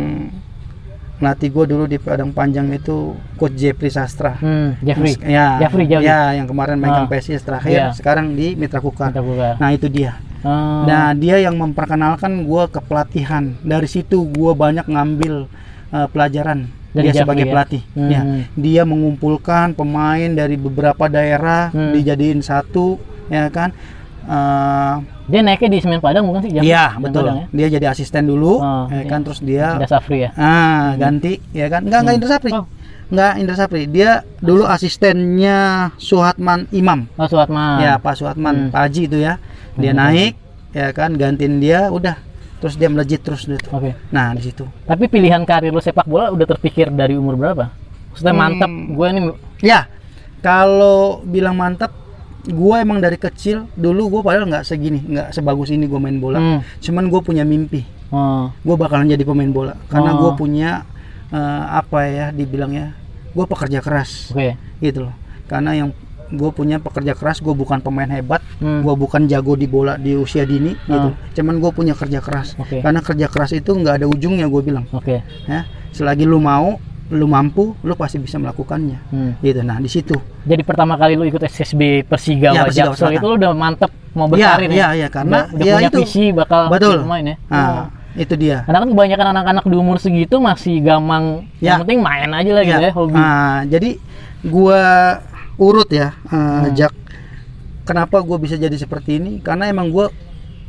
pelatih 1.14 1.48
gua 1.48 1.64
dulu 1.64 1.84
di 1.84 1.96
Padang 1.96 2.30
Panjang 2.30 2.66
itu 2.70 3.12
coach 3.34 3.54
Jeffrey 3.54 3.88
Sastra 3.88 4.34
Hmm. 4.34 4.74
Jeffrey. 4.80 5.14
ya 5.20 5.56
Jeffrey, 5.58 5.86
Jeffrey. 5.86 6.04
ya 6.04 6.32
yang 6.32 6.44
kemarin 6.44 6.76
megang 6.76 7.04
Ah. 7.04 7.10
PSIS 7.10 7.40
terakhir 7.40 7.70
Iya. 7.70 7.86
sekarang 7.92 8.32
di 8.32 8.52
Mitra 8.54 8.80
Kukar 8.80 9.08
Mantap 9.08 9.22
juga. 9.22 9.48
nah 9.56 9.70
itu 9.70 9.86
dia 9.86 10.18
Oh. 10.44 10.84
Nah, 10.84 11.16
dia 11.16 11.40
yang 11.40 11.56
memperkenalkan 11.56 12.44
gua 12.44 12.68
ke 12.68 12.76
pelatihan. 12.78 13.56
Dari 13.64 13.88
situ 13.88 14.28
gua 14.28 14.52
banyak 14.52 14.84
ngambil 14.84 15.48
uh, 15.88 16.06
pelajaran 16.06 16.68
Dari 16.94 17.10
dia 17.10 17.20
sebagai 17.20 17.44
ya? 17.44 17.50
pelatih. 17.50 17.82
Hmm. 17.92 18.08
Ya, 18.08 18.20
dia 18.54 18.82
mengumpulkan 18.82 19.74
pemain 19.74 20.30
dari 20.30 20.54
beberapa 20.54 21.04
daerah 21.06 21.68
Hmm. 21.68 21.90
dijadiin 21.90 22.38
satu, 22.38 22.96
ya 23.26 23.50
kan? 23.50 23.74
Uh, 24.24 25.04
Dia 25.24 25.40
naiknya 25.40 25.68
di 25.68 25.78
Semen 25.80 25.98
Padang 25.98 26.24
bukan 26.24 26.40
sih? 26.40 26.52
Iya, 26.54 26.96
betul. 26.96 27.28
Padang 27.28 27.36
ya? 27.36 27.46
Dia 27.50 27.66
jadi 27.70 27.86
asisten 27.90 28.24
dulu, 28.24 28.56
Oh, 28.56 28.88
ya 28.88 29.00
iya. 29.00 29.10
kan? 29.10 29.20
Terus 29.20 29.40
dia 29.40 29.66
Ada 29.74 29.88
Safri 29.90 30.22
ya? 30.22 30.30
ah 30.34 30.94
ganti, 30.94 31.40
ya 31.50 31.66
kan? 31.66 31.82
Enggak, 31.82 32.00
enggak 32.00 32.14
Indra 32.14 32.30
Sapri. 32.30 32.50
Oh. 32.52 32.64
Enggak 33.04 33.32
Indra 33.36 33.54
Sapri. 33.54 33.82
Dia 33.84 34.10
dulu 34.38 34.64
asistennya 34.64 35.58
Suhatman 35.98 36.68
Imam. 36.70 37.04
Oh, 37.14 37.26
Suatman. 37.26 37.80
Ya, 37.80 37.96
Pak 37.96 38.14
Suhatman, 38.14 38.54
Hmm. 38.56 38.70
Pak 38.70 38.80
Haji 38.82 39.02
itu 39.04 39.18
ya. 39.18 39.36
Dia 39.74 39.90
Hmm, 39.90 40.00
naik, 40.00 40.32
ya 40.70 40.88
kan, 40.90 41.10
gantiin 41.14 41.58
dia, 41.58 41.88
udah. 41.88 42.16
Terus 42.64 42.80
dia 42.80 42.88
melejit 42.88 43.20
terus 43.20 43.44
tuh. 43.44 43.60
Oke. 43.68 43.92
Nah, 44.08 44.32
di 44.32 44.40
situ. 44.40 44.64
Tapi 44.88 45.04
pilihan 45.04 45.44
karir 45.44 45.68
lu 45.68 45.84
sepak 45.84 46.08
bola 46.08 46.32
udah 46.32 46.48
terpikir 46.48 46.88
dari 46.88 47.12
umur 47.12 47.36
berapa? 47.36 47.68
Maksudnya 48.08 48.32
Hmm. 48.32 48.40
mantap, 48.40 48.70
gue 48.72 49.06
ini 49.10 49.20
Ya, 49.60 49.84
kalau 50.40 51.20
bilang 51.22 51.56
mantap, 51.56 51.92
gua 52.46 52.80
emang 52.80 53.00
dari 53.00 53.16
kecil 53.16 53.68
dulu 53.72 54.08
gua 54.10 54.20
padahal 54.22 54.44
nggak 54.44 54.64
segini, 54.64 55.00
nggak 55.02 55.32
sebagus 55.32 55.68
ini 55.68 55.84
gua 55.84 56.00
main 56.00 56.16
bola. 56.16 56.38
Hmm. 56.38 56.60
Cuman 56.80 57.08
gua 57.08 57.20
punya 57.20 57.44
mimpi, 57.44 57.84
Oh, 58.08 58.52
gua 58.60 58.76
bakalan 58.78 59.08
jadi 59.08 59.24
pemain 59.24 59.48
bola 59.48 59.74
karena 59.88 60.12
Oh. 60.14 60.20
gua 60.20 60.30
punya 60.34 60.84
eh, 61.26 61.64
apa 61.74 61.98
ya 62.06 62.26
dibilangnya, 62.30 62.94
gua 63.32 63.44
pekerja 63.44 63.80
keras 63.80 64.30
oke. 64.30 64.54
gitu 64.78 65.08
loh. 65.08 65.14
Karena 65.44 65.74
yang 65.74 65.90
gue 66.34 66.50
punya 66.50 66.76
pekerja 66.76 67.12
keras, 67.12 67.38
gue 67.38 67.50
bukan 67.50 67.78
pemain 67.78 68.06
hebat, 68.06 68.42
Hmm. 68.56 68.82
gue 68.82 68.94
bukan 68.94 69.24
jago 69.24 69.54
di 69.54 69.64
bola 69.64 69.94
di 69.94 70.12
usia 70.12 70.42
dini 70.42 70.74
gitu. 70.80 71.08
Oh. 71.08 71.14
Cuman 71.32 71.54
gue 71.56 71.70
punya 71.70 71.92
kerja 71.92 72.18
keras. 72.18 72.54
Oke. 72.56 72.78
Karena 72.78 73.00
kerja 73.00 73.26
keras 73.26 73.50
itu 73.52 73.70
nggak 73.70 73.94
ada 73.98 74.06
ujungnya 74.06 74.44
gue 74.44 74.60
bilang. 74.60 74.84
Oke. 74.90 75.22
Ya, 75.44 75.64
selagi 75.90 76.22
lu 76.22 76.36
mau, 76.36 76.76
lu 77.06 77.24
mampu, 77.24 77.76
lu 77.80 77.94
pasti 77.94 78.16
bisa 78.16 78.36
melakukannya. 78.36 78.98
Hmm. 79.08 79.32
Gitu. 79.38 79.60
Nah 79.60 79.76
di 79.76 79.86
situ. 79.86 80.16
Jadi 80.42 80.62
pertama 80.62 80.94
kali 80.94 81.14
lu 81.14 81.22
ikut 81.22 81.40
SSB 81.40 82.02
Persigawa 82.02 82.54
Ya, 82.54 82.62
Persigawa 82.64 82.92
Jaksel 82.92 83.10
itu 83.14 83.26
lu 83.26 83.34
udah 83.36 83.52
mantep 83.52 83.90
mau 84.12 84.24
Iya, 84.26 84.30
berkarir 84.56 84.70
iya, 84.70 84.78
ya? 84.78 84.88
iya, 84.94 85.08
karena 85.08 85.38
udah, 85.44 85.54
udah 85.54 85.64
ya 85.64 85.74
punya 85.76 85.90
itu. 85.90 85.98
visi 86.02 86.24
bakal 86.30 86.60
Betul. 86.70 87.02
pemain 87.02 87.24
ya. 87.26 87.36
Nah, 87.46 87.66
Oh. 87.66 87.86
itu 88.14 88.34
dia. 88.38 88.62
Karena 88.62 88.78
kan 88.80 88.88
kebanyakan 88.94 89.26
anak-anak 89.34 89.64
di 89.66 89.76
umur 89.76 89.96
segitu 89.98 90.36
masih 90.38 90.78
gampang, 90.80 91.24
Ya. 91.58 91.74
yang 91.74 91.82
penting 91.82 91.98
main 92.00 92.30
aja 92.30 92.50
lah 92.54 92.62
gitu 92.62 92.78
Ya. 92.78 92.88
ya, 92.88 92.92
hobi. 92.94 93.18
Nah, 93.18 93.58
jadi 93.66 93.90
gua 94.40 94.82
urut 95.56 95.88
ya, 95.88 96.12
eh, 96.24 96.34
Hmm. 96.34 96.72
Jak. 96.72 96.92
Kenapa 97.84 98.20
gue 98.20 98.38
bisa 98.38 98.56
jadi 98.56 98.72
seperti 98.74 99.20
ini? 99.20 99.32
Karena 99.38 99.68
emang 99.68 99.92
gue 99.92 100.08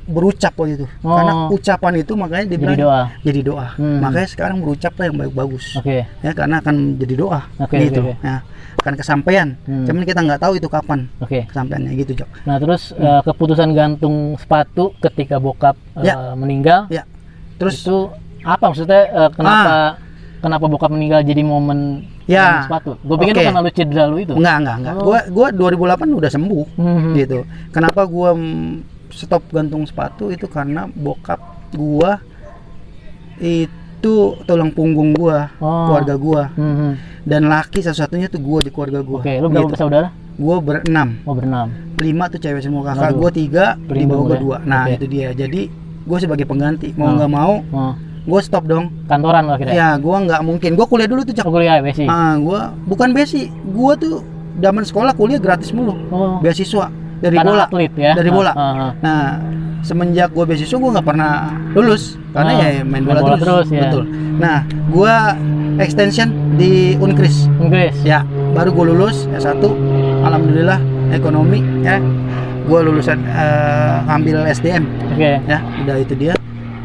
berucap 0.05 0.53
waktu 0.53 0.77
itu. 0.77 0.85
Oh. 1.01 1.17
Karena 1.17 1.33
ucapan 1.49 1.93
itu 1.97 2.13
makanya 2.13 2.45
dibilang 2.45 2.75
Jadi 2.75 2.85
doa. 2.85 3.01
jadi 3.23 3.39
doa. 3.41 3.67
Hmm. 3.73 3.99
Makanya 4.03 4.27
sekarang 4.29 4.57
berucap 4.61 4.93
lah 4.95 5.09
yang 5.09 5.17
bagus-bagus. 5.17 5.65
Oke. 5.79 6.05
Ya 6.21 6.31
karena 6.31 6.61
akan 6.61 6.75
jadi 6.99 7.15
doa 7.17 7.41
Oke, 7.57 7.89
gitu. 7.89 8.05
oke, 8.05 8.13
oke. 8.13 8.21
Ya, 8.21 8.35
akan 8.77 8.93
kesampaian. 8.93 9.47
Hmm. 9.65 9.85
Cuman 9.87 10.03
kita 10.03 10.19
nggak 10.21 10.41
tahu 10.43 10.53
itu 10.55 10.67
kapan 10.69 11.09
Oke. 11.17 11.49
kesampaiannya 11.49 11.91
gitu, 11.97 12.11
Jok. 12.21 12.29
Nah, 12.45 12.55
terus 12.61 12.93
eh, 12.93 13.21
keputusan 13.23 13.73
gantung 13.73 14.15
sepatu 14.37 14.93
ketika 15.01 15.41
bokap 15.41 15.73
eh, 15.97 16.05
Ya. 16.05 16.35
meninggal 16.35 16.85
Ya. 16.91 17.01
Terus 17.57 17.81
itu 17.81 18.11
apa 18.45 18.69
maksudnya 18.69 19.01
eh, 19.09 19.29
kenapa 19.33 19.97
kenapa 20.45 20.65
bokap 20.65 20.87
meninggal 20.87 21.19
jadi 21.21 21.41
momen 21.41 22.05
Ya. 22.25 22.61
sepatu? 22.63 23.01
Gue 23.01 23.17
pikir 23.17 23.33
itu 23.33 23.41
karena 23.43 23.59
lu 23.59 23.69
cedera 23.69 24.05
lu 24.05 24.17
itu. 24.17 24.33
enggak 24.33 24.55
enggak 24.61 24.75
enggak. 24.79 24.93
Oh. 24.95 25.03
Gua 25.03 25.19
gua 25.27 25.47
2008 25.49 26.13
udah 26.13 26.29
sembuh. 26.29 26.65
Mhm. 26.77 27.09
gitu. 27.15 27.39
Kenapa 27.69 28.01
gua 28.05 28.29
mm, 28.31 28.69
stop 29.09 29.41
gantung 29.49 29.81
sepatu 29.83 30.29
itu 30.29 30.45
karena 30.45 30.85
bokap 30.87 31.41
gua 31.71 32.21
itu 33.35 34.13
tulang 34.41 34.71
punggung 34.71 35.11
gua, 35.11 35.49
Oh. 35.57 35.89
keluarga 35.89 36.15
gua 36.15 36.43
Mhm. 36.53 36.91
dan 37.23 37.41
laki 37.45 37.81
satu-satunya 37.81 38.27
tuh 38.27 38.39
gua 38.39 38.59
di 38.59 38.69
keluarga 38.69 39.01
gua. 39.01 39.19
Oke, 39.19 39.33
lu 39.35 39.47
berapa 39.47 39.65
Gitu. 39.65 39.73
bersaudara? 39.73 40.07
Gua 40.35 40.59
berenam, 40.59 41.15
Oh, 41.23 41.31
berenam. 41.31 41.67
lima 41.97 42.27
tuh 42.27 42.37
cewek 42.37 42.59
semua 42.59 42.83
kakak 42.85 43.11
gua 43.13 43.31
tiga, 43.31 43.65
di 43.77 44.03
bawah 44.03 44.23
gua 44.25 44.35
ya. 44.35 44.41
dua. 44.41 44.57
Nah 44.61 44.83
Oke. 44.85 44.93
itu 44.95 45.05
dia. 45.09 45.29
Jadi 45.31 45.61
gua 46.03 46.17
sebagai 46.17 46.43
pengganti 46.43 46.91
mau 46.93 47.07
Oh. 47.07 47.15
nggak 47.15 47.31
mau, 47.31 47.53
Oh, 47.71 47.93
gua 48.25 48.39
stop 48.41 48.65
dong. 48.65 48.89
kantoran 49.05 49.45
lo 49.45 49.53
akhirnya. 49.53 49.73
Ya 49.73 49.89
gua 49.95 50.17
nggak 50.19 50.41
mungkin. 50.41 50.73
Gua 50.73 50.85
kuliah 50.85 51.05
dulu 51.05 51.21
tuh 51.21 51.33
cak. 51.33 51.45
Oh, 51.45 51.53
kuliah 51.53 51.77
besi. 51.79 52.05
Ah 52.05 52.35
gua 52.35 52.73
bukan 52.83 53.09
besi. 53.11 53.47
Gua 53.65 53.93
tuh 53.93 54.25
zaman 54.55 54.81
sekolah 54.81 55.11
kuliah 55.13 55.35
gratis 55.35 55.69
mulu, 55.69 55.93
Oh, 56.09 56.39
beasiswa 56.39 56.87
dari 57.17 57.35
karena 57.35 57.51
bola. 57.51 57.65
atlet 57.67 57.91
ya. 57.93 58.11
Dari 58.13 58.29
bola. 58.29 58.51
Ah, 58.51 58.59
ah, 58.59 58.71
ah. 58.71 58.91
Nah, 58.99 59.23
semenjak 59.81 60.31
gue 60.31 60.43
beasiswa 60.43 60.73
gue 60.73 60.91
nggak 60.95 61.03
pernah 61.03 61.31
lulus 61.75 62.15
karena 62.31 62.51
Ah, 62.51 62.61
ya 62.63 62.69
main 62.81 63.03
main 63.03 63.03
bola, 63.03 63.19
bola 63.19 63.35
terus. 63.35 63.43
terus, 63.43 63.67
ya. 63.69 63.81
Betul. 63.85 64.03
Nah, 64.39 64.57
gue 64.65 65.13
extension 65.77 66.27
di 66.55 66.95
Unkris. 66.95 67.51
Inggris. 67.59 67.95
Ya, 68.01 68.23
baru 68.55 68.71
gue 68.71 68.85
lulus 68.89 69.27
S1. 69.29 69.59
Alhamdulillah 70.23 70.79
ekonomi 71.11 71.59
ya. 71.83 71.99
Gue 72.65 72.79
lulusan 72.81 73.21
eh, 73.21 73.97
ambil 74.07 74.41
SDM 74.47 74.87
Oke. 75.11 75.37
ya. 75.43 75.59
Udah 75.83 75.95
itu 75.99 76.15
dia. 76.15 76.33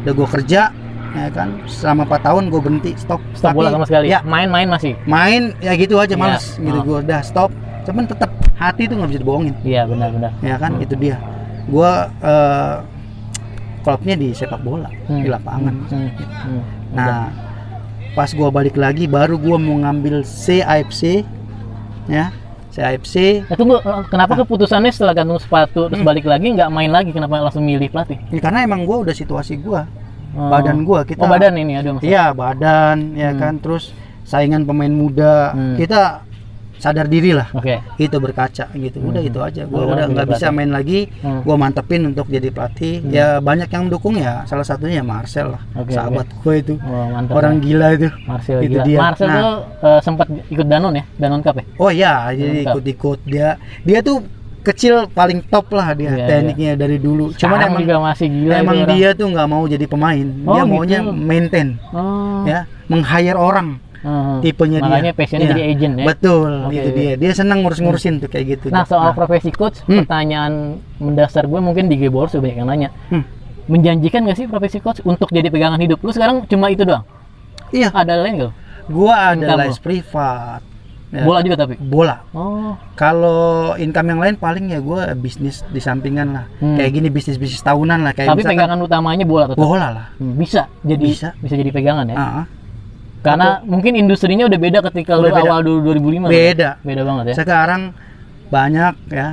Udah 0.03 0.13
gue 0.13 0.27
kerja 0.29 0.69
ya 1.11 1.27
kan 1.29 1.47
selama 1.65 2.07
4 2.07 2.23
tahun 2.23 2.43
gue 2.47 2.61
berhenti 2.61 2.91
stop 2.95 3.19
Stop 3.33 3.51
bola 3.53 3.69
sama 3.69 3.83
sekali. 3.83 4.07
ya 4.07 4.23
Main-main 4.23 4.65
masih. 4.65 4.95
main 5.03 5.51
ya 5.59 5.75
gitu 5.75 5.95
aja 5.95 6.15
males 6.15 6.55
gitu 6.55 6.71
Oh. 6.73 6.83
gue 6.83 6.97
udah 7.03 7.19
stop 7.21 7.51
cuman 7.81 8.05
tetap 8.05 8.29
hati 8.55 8.85
tuh 8.85 8.95
nggak 8.95 9.09
bisa 9.09 9.19
dibohongin 9.19 9.55
Iya, 9.61 9.83
benar-benar. 9.85 10.31
ya 10.39 10.55
kan 10.55 10.77
itu 10.77 10.93
dia 10.95 11.17
gua 11.65 11.91
eh, 12.21 12.75
klubnya 13.81 14.15
di 14.15 14.31
sepak 14.31 14.61
bola 14.61 14.87
Hmm. 15.05 15.19
di 15.19 15.29
lapangan 15.29 15.73
Hmm, 15.87 16.09
hmm. 16.13 16.61
nah 16.93 17.27
pas 18.11 18.29
gua 18.29 18.49
balik 18.49 18.75
lagi 18.75 19.03
baru 19.03 19.35
gua 19.35 19.57
mau 19.57 19.75
ngambil 19.77 20.21
CAFC 20.21 21.25
ya 22.07 22.29
CAFC 22.69 23.43
Nah, 23.43 23.57
tunggu, 23.57 23.75
eh, 23.77 24.03
kenapa 24.07 24.37
keputusannya 24.37 24.89
setelah 24.89 25.11
gantung 25.13 25.37
sepatu 25.37 25.89
terus 25.89 25.97
Hmm. 25.97 26.07
balik 26.07 26.23
lagi 26.23 26.47
nggak 26.49 26.69
main 26.69 26.87
lagi? 26.87 27.09
Kenapa 27.09 27.41
langsung 27.41 27.61
milih 27.61 27.89
pelatih? 27.89 28.15
ya, 28.27 28.39
karena 28.39 28.61
emang 28.61 28.85
gua 28.85 29.01
udah 29.01 29.11
situasi 29.11 29.57
gua 29.57 29.89
Oh. 30.31 30.47
badan 30.47 30.81
gua 30.81 31.03
kita 31.03 31.19
Oh, 31.19 31.27
badan 31.27 31.53
ini 31.55 31.73
ada 31.75 31.89
maksudnya. 31.91 32.07
iya 32.07 32.25
badan 32.31 32.97
ya 33.13 33.29
Hmm. 33.29 33.39
kan 33.39 33.53
terus 33.57 33.91
saingan 34.23 34.63
pemain 34.63 34.89
muda 34.89 35.51
Hmm. 35.51 35.75
kita 35.75 36.23
sadar 36.77 37.05
diri 37.05 37.29
lah 37.29 37.45
Oke. 37.51 37.77
itu 37.95 38.17
berkaca 38.17 38.65
gitu 38.71 38.97
udah 38.99 39.19
Hmm. 39.19 39.29
itu 39.29 39.39
aja 39.39 39.61
gua 39.65 39.79
Oh, 39.79 39.93
udah 39.93 40.05
nggak 40.07 40.27
bisa 40.29 40.49
main 40.49 40.69
lagi 40.69 41.05
Hmm. 41.19 41.43
gua 41.43 41.53
mantepin 41.55 42.01
untuk 42.05 42.25
jadi 42.25 42.49
pelatih 42.49 42.99
Hmm. 42.99 43.11
ya 43.11 43.27
banyak 43.37 43.67
yang 43.67 43.83
mendukung 43.85 44.15
ya 44.15 44.41
salah 44.43 44.63
satunya 44.63 44.97
ya 44.97 45.05
Marcel 45.05 45.51
lah 45.51 45.61
Oke, 45.75 45.91
sahabat 45.91 46.25
gue 46.33 46.55
itu 46.57 46.73
Oh, 46.81 47.05
mantap. 47.11 47.37
orang 47.37 47.55
ya. 47.55 47.61
gila 47.61 47.87
itu 47.91 48.07
Marcel 48.25 48.57
itu 48.61 48.71
gila. 48.71 48.83
dia. 48.83 48.97
Marcel 48.97 49.27
Nah. 49.27 49.37
tuh 49.37 49.53
eh, 49.83 49.99
sempat 50.01 50.25
ikut 50.47 50.65
Danon 50.65 50.93
ya, 50.95 51.05
Danon 51.15 51.41
Cup 51.41 51.55
ya. 51.55 51.65
oh 51.77 51.91
iya 51.91 52.13
jadi 52.31 52.57
ikut-ikut 52.65 53.19
dia 53.25 53.47
dia 53.83 53.99
tuh 54.01 54.25
kecil 54.61 55.09
paling 55.09 55.41
top 55.43 55.69
lah 55.69 55.91
dia 55.91 56.13
Iya, 56.13 56.25
tekniknya 56.27 56.71
dari 56.75 56.97
dulu 56.97 57.31
cuman 57.31 57.37
Sekarang 57.57 57.69
emang 57.69 57.81
juga 57.81 57.95
masih 57.99 58.27
gila 58.27 58.53
emang 58.55 58.77
orang. 58.79 58.89
dia 58.91 59.09
tuh 59.11 59.27
nggak 59.27 59.47
mau 59.47 59.63
jadi 59.65 59.85
pemain 59.85 60.27
Oh, 60.41 60.53
dia 60.53 60.61
gitu. 60.61 60.71
maunya 60.71 60.99
maintain 61.03 61.67
Oh. 61.89 62.45
ya 62.45 62.59
meng-hire 62.85 63.35
orang 63.35 63.69
Hmm. 64.01 64.41
tipenya 64.41 64.81
Makanya 64.81 65.01
dia 65.03 65.13
passionnya 65.13 65.45
Iya. 65.45 65.53
jadi 65.53 65.63
agent 65.67 65.93
ya. 65.93 66.05
betul 66.07 66.49
Oke, 66.65 66.73
itu 66.73 66.89
oke. 66.89 66.97
dia 66.97 67.11
dia 67.15 67.31
senang 67.31 67.61
ngurus-ngurusin 67.61 68.17
tuh 68.17 68.25
kayak 68.27 68.45
gitu 68.51 68.65
Nah, 68.69 68.81
soal 68.81 69.09
Nah, 69.09 69.13
profesi 69.13 69.49
coach, 69.49 69.77
Hmm. 69.83 70.01
pertanyaan 70.01 70.53
mendasar 70.97 71.45
gue 71.45 71.59
mungkin 71.59 71.85
di 71.85 71.95
Gebor 71.95 72.25
sudah 72.25 72.41
banyak 72.41 72.57
yang 72.57 72.65
nanya. 72.65 72.89
Hmm. 73.07 73.21
Menjanjikan 73.63 74.25
gak 74.25 74.35
sih 74.35 74.45
profesi 74.45 74.77
coach 74.77 75.01
untuk 75.01 75.29
jadi 75.29 75.45
pegangan 75.47 75.77
hidup? 75.77 76.01
Lu 76.01 76.09
sekarang 76.09 76.45
cuma 76.45 76.67
itu 76.67 76.81
doang? 76.81 77.05
iya 77.69 77.93
Ada 77.93 78.17
lain 78.19 78.41
gak? 78.41 78.53
gua 78.89 79.37
ada 79.37 79.53
les 79.55 79.71
lo? 79.71 79.79
privat 79.79 80.61
ya. 81.11 81.21
Bola 81.21 81.39
juga 81.39 81.55
tapi? 81.57 81.75
bola 81.77 82.23
Oh, 82.31 82.73
kalau 82.95 83.41
income 83.75 84.07
yang 84.09 84.19
lain 84.19 84.35
paling 84.35 84.65
ya 84.67 84.79
gue 84.79 85.01
bisnis 85.15 85.61
di 85.65 85.77
sampingan 85.77 86.27
lah 86.31 86.45
Hmm. 86.57 86.75
kayak 86.75 86.91
gini 86.91 87.07
bisnis 87.07 87.35
bisnis 87.35 87.59
tahunan 87.59 87.99
lah 88.01 88.11
kayak 88.11 88.29
tapi 88.29 88.39
misalkan 88.39 88.57
pegangan 88.57 88.79
utamanya 88.79 89.23
bola 89.23 89.45
tetap? 89.45 89.59
bola 89.59 89.87
lah 89.89 90.05
Hmm, 90.15 90.33
bisa 90.33 90.65
jadi 90.81 91.03
Bisa. 91.03 91.29
bisa 91.37 91.53
jadi 91.53 91.69
pegangan 91.69 92.05
ya. 92.05 92.15
Ah, 92.15 92.45
Karena 93.21 93.61
mungkin 93.61 93.93
industrinya 93.93 94.47
udah 94.47 94.57
beda 94.57 94.79
ketika 94.83 95.13
lu 95.13 95.27
Udah 95.27 95.35
beda. 95.35 95.45
awal 95.45 95.59
dulu 95.61 95.79
2005. 95.93 96.25
beda 96.25 96.69
Beda 96.79 97.01
banget 97.03 97.25
ya. 97.27 97.35
sekarang 97.37 97.81
banyak 98.47 98.93
ya 99.07 99.27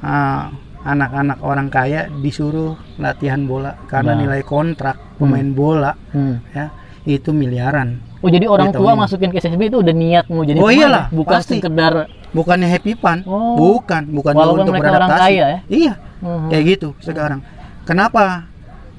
ah, 0.00 0.52
anak-anak 0.80 1.38
orang 1.40 1.68
kaya 1.68 2.06
disuruh 2.14 2.76
latihan 2.96 3.42
bola 3.42 3.74
karena 3.86 4.12
Nah. 4.12 4.20
nilai 4.20 4.42
kontrak 4.42 4.96
pemain 5.16 5.48
bola 5.48 5.92
Hmm. 6.10 6.38
ya 6.50 6.70
itu 7.04 7.32
miliaran 7.32 7.98
Oh 8.18 8.28
jadi 8.28 8.44
orang 8.44 8.68
Gitu, 8.68 8.78
tua 8.78 8.92
ini. 8.92 8.98
masukin 8.98 9.30
ke 9.30 9.38
SSB 9.38 9.62
itu 9.64 9.78
udah 9.78 9.94
niat 9.94 10.24
mau 10.26 10.42
jadi 10.42 10.58
Oh, 10.58 10.66
iyalah, 10.68 11.06
ya? 11.06 11.14
bukan 11.14 11.38
pasti. 11.38 11.54
sekedar 11.56 11.92
bukannya 12.28 12.66
happy 12.66 12.92
fun 12.94 13.22
Oh. 13.22 13.54
bukan 13.56 14.02
bukan 14.08 14.32
Walaupun 14.34 14.58
untuk 14.60 14.72
mereka 14.72 14.88
orang 14.88 15.00
beradaptasi 15.06 15.22
kaya 15.24 15.44
ya? 15.46 15.58
iya 15.68 15.92
Mhm. 16.18 16.48
kayak 16.48 16.64
gitu 16.68 16.88
sekarang 16.98 17.40
kenapa 17.84 18.44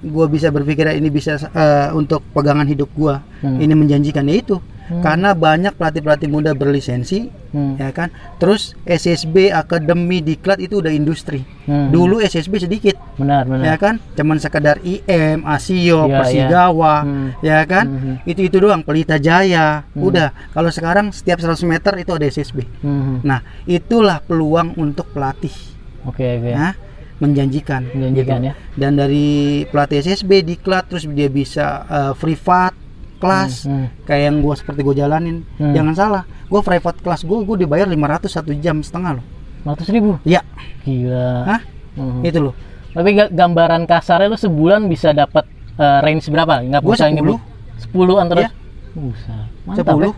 gua 0.02 0.26
bisa 0.26 0.48
berpikir 0.48 0.88
ini 0.90 1.10
bisa 1.10 1.36
eh, 1.36 1.90
untuk 1.92 2.24
pegangan 2.32 2.64
hidup 2.64 2.88
gua 2.92 3.20
Hmm. 3.40 3.56
ini 3.58 3.74
menjanjikan 3.74 4.24
ya 4.24 4.36
itu 4.38 4.56
Hmm. 4.90 5.00
karena 5.00 5.32
banyak 5.32 5.74
pelatih-pelatih 5.74 6.26
muda 6.26 6.52
berlisensi 6.52 7.30
Hmm. 7.50 7.78
ya 7.78 7.90
kan 7.90 8.10
terus 8.38 8.74
SSB 8.84 9.50
akademi 9.50 10.18
diklat 10.20 10.58
itu 10.58 10.78
udah 10.78 10.90
industri 10.90 11.46
Hmm. 11.64 11.90
dulu 11.90 12.18
SSB 12.20 12.58
sedikit 12.60 12.98
benar 13.16 13.46
benar. 13.46 13.64
ya 13.64 13.76
kan 13.76 14.02
cuman 14.12 14.38
sekedar 14.38 14.78
IM 14.80 15.42
Asio 15.44 16.06
Iya, 16.06 16.14
Persigawa 16.16 16.96
Hmm. 17.00 17.30
ya 17.40 17.62
kan 17.64 17.86
Mhm. 17.86 18.14
itu 18.26 18.42
itu 18.44 18.58
doang 18.58 18.82
Pelita 18.82 19.18
Jaya 19.18 19.86
Hmm. 19.88 20.04
udah 20.04 20.30
kalau 20.50 20.70
sekarang 20.70 21.10
setiap 21.10 21.38
100 21.40 21.62
meter 21.64 21.94
itu 21.96 22.10
ada 22.10 22.26
SSB 22.26 22.66
Mhm. 22.80 23.22
nah 23.22 23.40
itulah 23.64 24.20
peluang 24.20 24.74
untuk 24.76 25.06
pelatih 25.08 25.54
Oke 26.02 26.24
oke. 26.40 26.50
Nah, 26.50 26.74
menjanjikan 27.20 27.84
Menjanjikan 27.92 28.40
gitu. 28.40 28.48
ya. 28.48 28.54
dan 28.74 28.96
dari 28.96 29.28
pelatih 29.66 30.00
SSB 30.00 30.42
diklat 30.42 30.88
terus 30.88 31.04
dia 31.06 31.28
bisa 31.28 31.84
eh, 31.86 32.14
private 32.16 32.79
kelas 33.20 33.52
Hmm, 33.64 33.76
hmm. 33.76 33.88
kayak 34.04 34.24
yang 34.26 34.38
gua 34.40 34.54
seperti 34.54 34.80
gue 34.82 34.96
jalanin 34.96 35.38
Hmm. 35.56 35.72
jangan 35.72 35.94
salah 35.94 36.22
gua 36.46 36.62
private 36.62 37.00
kelas 37.00 37.22
gua 37.22 37.40
gua 37.42 37.56
dibayar 37.56 37.86
500 37.86 38.32
satu 38.32 38.52
jam 38.54 38.80
setengah 38.80 39.20
loh 39.20 39.26
100 39.62 39.88
ribu. 39.90 40.16
ya 40.24 40.40
Gila. 40.82 41.32
Hah? 41.46 41.62
Mhm. 41.94 42.22
itu 42.24 42.40
loh 42.42 42.56
Tapi 42.90 43.10
ga- 43.14 43.30
gambaran 43.30 43.86
kasarnya 43.86 44.28
lu 44.28 44.36
sebulan 44.36 44.82
bisa 44.86 45.12
dapat 45.12 45.46
eh, 45.76 46.00
range 46.02 46.28
berapa? 46.28 46.60
Enggak 46.60 46.82
Gua 46.82 46.92
usah 46.94 47.06
10. 47.06 47.16
nyebut. 47.16 47.38
10 47.86 48.16
antara 48.18 48.40
Iya. 48.42 48.52
Buset. 48.92 49.48
Mantap 49.64 49.86
10 49.88 50.02
ya. 50.02 50.14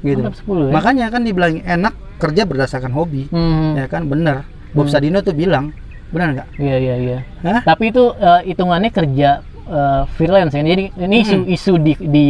gitu 0.00 0.20
Mantap 0.20 0.36
10 0.36 0.58
ya. 0.60 0.72
makanya 0.72 1.04
kan 1.08 1.22
dibilang 1.22 1.54
enak 1.58 1.94
kerja 2.18 2.42
berdasarkan 2.42 2.90
hobi 2.90 3.26
Hmm. 3.28 3.74
ya 3.74 3.86
kan 3.86 4.04
bener 4.04 4.42
Bob 4.70 4.84
Hmm. 4.84 4.92
Sadino 4.92 5.18
tuh 5.20 5.32
bilang 5.32 5.70
benar 6.08 6.32
nggak 6.32 6.48
Iya 6.56 6.76
iya 6.76 6.94
iya. 6.98 7.18
Hah? 7.40 7.60
Tapi 7.64 7.88
itu 7.88 8.04
eh, 8.12 8.40
hitungannya 8.46 8.90
kerja 8.90 9.40
eh, 9.68 10.02
freelance 10.16 10.52
ya. 10.52 10.62
Jadi 10.62 10.84
ini 10.96 11.16
isu-isu 11.22 11.72
di 11.76 11.92
di 12.00 12.26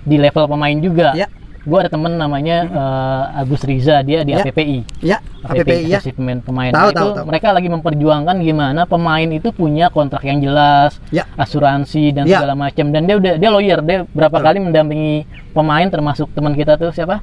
di 0.00 0.16
level 0.16 0.46
pemain 0.46 0.76
juga. 0.78 1.12
Ya. 1.12 1.26
Gua 1.60 1.84
ada 1.84 1.92
temen 1.92 2.16
namanya 2.16 2.56
eh, 2.64 3.40
Agus 3.44 3.60
Riza, 3.62 4.00
dia 4.00 4.24
di 4.24 4.32
Ya. 4.32 4.40
APPI. 4.40 4.78
ya 5.04 5.18
APPI 5.44 5.92
ya 5.92 6.00
Asosiasi 6.00 6.16
pemain 6.16 6.40
pemain. 6.40 6.72
Tahu, 6.72 6.80
Nah, 6.80 6.88
itu 6.88 6.96
tahu, 6.96 7.10
tahu. 7.20 7.24
mereka 7.28 7.46
lagi 7.52 7.68
memperjuangkan 7.68 8.36
gimana 8.40 8.80
pemain 8.84 9.28
itu 9.28 9.52
punya 9.52 9.92
kontrak 9.92 10.24
yang 10.24 10.40
jelas, 10.40 10.96
Ya. 11.12 11.28
asuransi 11.36 12.16
dan 12.16 12.24
Ya. 12.24 12.40
segala 12.40 12.56
macam. 12.56 12.88
Dan 12.88 13.04
dia 13.04 13.16
udah 13.20 13.34
dia 13.36 13.50
lawyer, 13.52 13.78
dia 13.84 14.08
berapa 14.08 14.32
Betul. 14.32 14.46
kali 14.48 14.58
mendampingi 14.64 15.14
pemain 15.52 15.84
termasuk 15.84 16.32
teman 16.32 16.56
kita 16.56 16.80
tuh 16.80 16.96
siapa? 16.96 17.20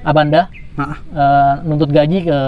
Abanda 0.00 0.48
eh, 1.12 1.54
nuntut 1.66 1.92
gaji 1.92 2.24
ke 2.24 2.38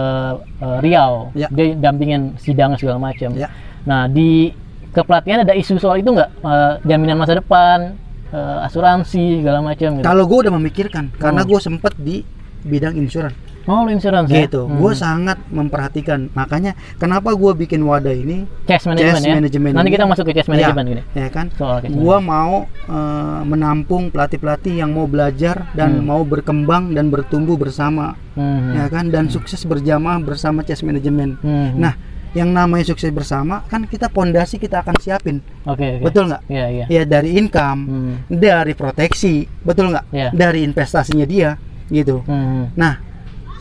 eh, 0.56 0.78
Riau. 0.80 1.36
Ya. 1.36 1.52
Dia 1.52 1.76
dampingin 1.76 2.32
sidang 2.40 2.80
segala 2.80 2.96
macam. 2.96 3.36
Ya. 3.36 3.52
Nah, 3.84 4.08
di 4.08 4.56
kepelatihan 4.90 5.42
ada 5.42 5.52
isu 5.52 5.76
soal 5.76 5.98
itu 5.98 6.10
nggak? 6.10 6.30
Eh, 6.36 6.72
jaminan 6.84 7.16
masa 7.16 7.34
depan, 7.34 7.94
eh, 8.28 8.58
asuransi 8.62 9.40
segala 9.40 9.58
macam 9.60 9.96
gitu. 9.96 10.04
kalau 10.04 10.24
gue 10.24 10.38
udah 10.46 10.52
memikirkan 10.52 11.10
karena 11.14 11.42
Hmm. 11.42 11.48
gue 11.48 11.60
sempet 11.60 11.92
di 11.96 12.22
bidang 12.62 12.94
insuran 12.94 13.32
Oh, 13.64 13.84
lu 13.84 13.92
insurance 13.92 14.26
ya? 14.26 14.48
gitu. 14.48 14.66
Hmm. 14.66 14.80
Gue 14.80 14.92
sangat 14.94 15.36
memperhatikan. 15.46 16.32
Makanya 16.32 16.72
kenapa 16.96 17.30
gue 17.30 17.52
bikin 17.54 17.84
wadah 17.84 18.10
ini 18.10 18.48
cash 18.64 18.88
management 18.88 19.20
cash 19.20 19.28
ya. 19.28 19.34
management 19.36 19.72
Nanti 19.76 19.86
ini. 19.86 19.94
kita 19.94 20.04
masuk 20.08 20.24
ke 20.26 20.32
cash 20.32 20.48
management 20.48 20.86
ya, 20.88 20.90
gini. 20.90 21.02
ya 21.14 21.28
kan? 21.28 21.46
Cash 21.52 21.92
Gua 21.92 22.16
mau 22.18 22.64
eh, 22.66 23.40
menampung 23.44 24.08
pelatih-pelatih 24.08 24.74
yang 24.76 24.90
mau 24.90 25.04
belajar 25.04 25.70
dan 25.72 26.00
Hmm. 26.00 26.08
mau 26.08 26.24
berkembang 26.24 26.96
dan 26.96 27.12
bertumbuh 27.12 27.54
bersama, 27.54 28.16
Hmm. 28.32 28.74
ya 28.74 28.88
kan? 28.88 29.06
Dan 29.06 29.28
sukses 29.28 29.62
berjamaah 29.62 30.18
bersama 30.18 30.64
chess 30.64 30.80
management. 30.80 31.38
Hmm. 31.38 31.76
Nah, 31.76 31.94
yang 32.30 32.54
namanya 32.54 32.86
sukses 32.86 33.10
bersama 33.10 33.66
kan 33.66 33.82
kita 33.90 34.06
pondasi 34.06 34.56
kita 34.56 34.86
akan 34.86 34.94
siapin, 35.02 35.42
oke, 35.66 35.82
oke. 35.98 36.04
betul 36.06 36.30
nggak? 36.30 36.42
Iya, 36.46 36.66
iya. 36.70 36.84
Ya 36.86 37.02
dari 37.02 37.34
income, 37.34 37.80
Hmm. 37.86 38.14
dari 38.30 38.72
proteksi, 38.78 39.50
betul 39.66 39.90
nggak? 39.90 40.06
Iya. 40.14 40.28
Dari 40.30 40.62
investasinya 40.62 41.26
dia, 41.26 41.58
gitu. 41.90 42.22
Hmm. 42.22 42.70
Nah, 42.78 43.09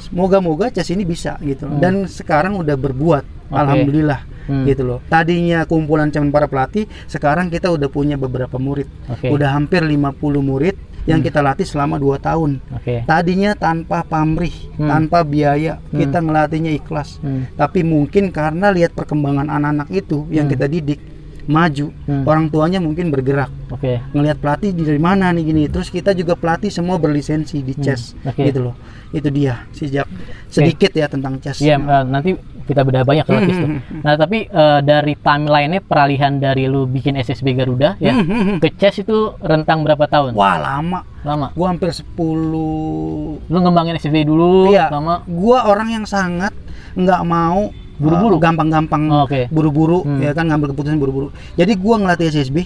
moga-moga 0.09 0.71
chess 0.71 0.89
ini 0.89 1.03
bisa 1.03 1.35
gitu. 1.41 1.67
Hmm. 1.67 1.79
Dan 1.83 1.93
sekarang 2.05 2.55
udah 2.55 2.75
berbuat, 2.75 3.23
Oke. 3.51 3.55
alhamdulillah 3.55 4.21
Hmm. 4.49 4.65
gitu 4.65 4.81
loh. 4.81 4.99
Tadinya 5.05 5.61
kumpulan 5.65 6.09
cuman 6.09 6.33
para 6.33 6.49
pelatih, 6.49 6.89
sekarang 7.05 7.51
kita 7.51 7.69
udah 7.69 7.85
punya 7.85 8.15
beberapa 8.15 8.57
murid. 8.57 8.89
Oke. 9.05 9.29
Udah 9.29 9.53
hampir 9.53 9.83
50 9.83 10.41
murid 10.41 10.73
yang 11.05 11.21
kita 11.21 11.41
latih 11.41 11.65
selama 11.65 11.97
2 11.97 12.17
tahun. 12.17 12.57
Oke. 12.73 13.05
Tadinya 13.05 13.53
tanpa 13.53 14.01
pamrih, 14.01 14.53
Hmm. 14.77 14.89
tanpa 14.89 15.21
biaya, 15.21 15.77
kita 15.89 16.17
ngelatihnya 16.17 16.73
ikhlas. 16.75 17.21
Hmm. 17.21 17.45
Tapi 17.53 17.85
mungkin 17.85 18.29
karena 18.29 18.73
lihat 18.73 18.93
perkembangan 18.93 19.49
anak-anak 19.49 19.89
itu 19.89 20.25
yang 20.29 20.45
Hmm. 20.45 20.53
kita 20.53 20.65
didik 20.65 20.99
maju, 21.49 21.89
Hmm. 22.05 22.23
orang 22.23 22.45
tuanya 22.47 22.77
mungkin 22.77 23.09
bergerak 23.09 23.49
Oke. 23.67 23.97
ngelihat 24.07 24.37
pelatih 24.37 24.69
dari 24.71 24.97
mana 24.97 25.29
nih 25.29 25.43
gini 25.43 25.63
terus 25.65 25.89
kita 25.89 26.13
juga 26.13 26.33
pelatih 26.33 26.69
semua 26.69 26.95
berlisensi 26.95 27.59
di 27.59 27.73
chess 27.73 28.13
Hmm, 28.15 28.29
oke. 28.29 28.41
gitu 28.43 28.59
loh 28.61 28.75
itu 29.09 29.25
dia 29.27 29.65
sejak 29.71 30.05
sedikit 30.47 30.89
ya 30.91 31.05
tentang 31.05 31.37
chess 31.39 31.57
Iya, 31.57 31.75
eh, 31.75 32.03
nanti 32.05 32.37
kita 32.63 32.81
bedah 32.81 33.01
banyak 33.01 33.25
kalau 33.25 33.39
Hmm, 33.39 33.49
hmm, 33.49 33.65
hmm. 33.81 34.01
Nah, 34.03 34.13
tapi 34.15 34.45
eh, 34.45 34.79
dari 34.83 35.13
timeline-nya 35.15 35.81
peralihan 35.81 36.33
dari 36.35 36.65
lu 36.65 36.85
bikin 36.85 37.13
SSB 37.15 37.53
Garuda 37.55 37.97
ya 37.97 38.13
Hmm, 38.13 38.23
hmm, 38.23 38.41
hmm. 38.45 38.57
ke 38.59 38.69
chess 38.75 38.99
itu 38.99 39.17
rentang 39.39 39.81
berapa 39.81 40.05
tahun? 40.05 40.33
wah 40.33 40.55
lama 40.55 41.01
Lama. 41.19 41.49
gua 41.51 41.67
hampir 41.67 41.89
10 41.89 42.05
Lu 43.43 43.57
ngembangin 43.57 43.97
SSB 43.97 44.21
dulu 44.23 44.69
iya 44.69 44.87
lama. 44.87 45.25
gua 45.25 45.65
orang 45.65 45.89
yang 45.91 46.05
sangat 46.05 46.53
nggak 46.91 47.21
mau 47.23 47.73
Buru-buru? 47.99 48.35
uh, 48.35 48.39
gampang-gampang 48.39 49.03
Oh, 49.07 49.23
Oke. 49.23 49.45
buru-buru 49.47 50.01
Hmm. 50.01 50.19
ya 50.19 50.31
kan 50.31 50.47
ngambil 50.47 50.71
keputusan 50.71 50.97
buru-buru 50.97 51.27
jadi 51.53 51.75
gua 51.75 51.95
ngelatih 51.97 52.31
SSB 52.31 52.57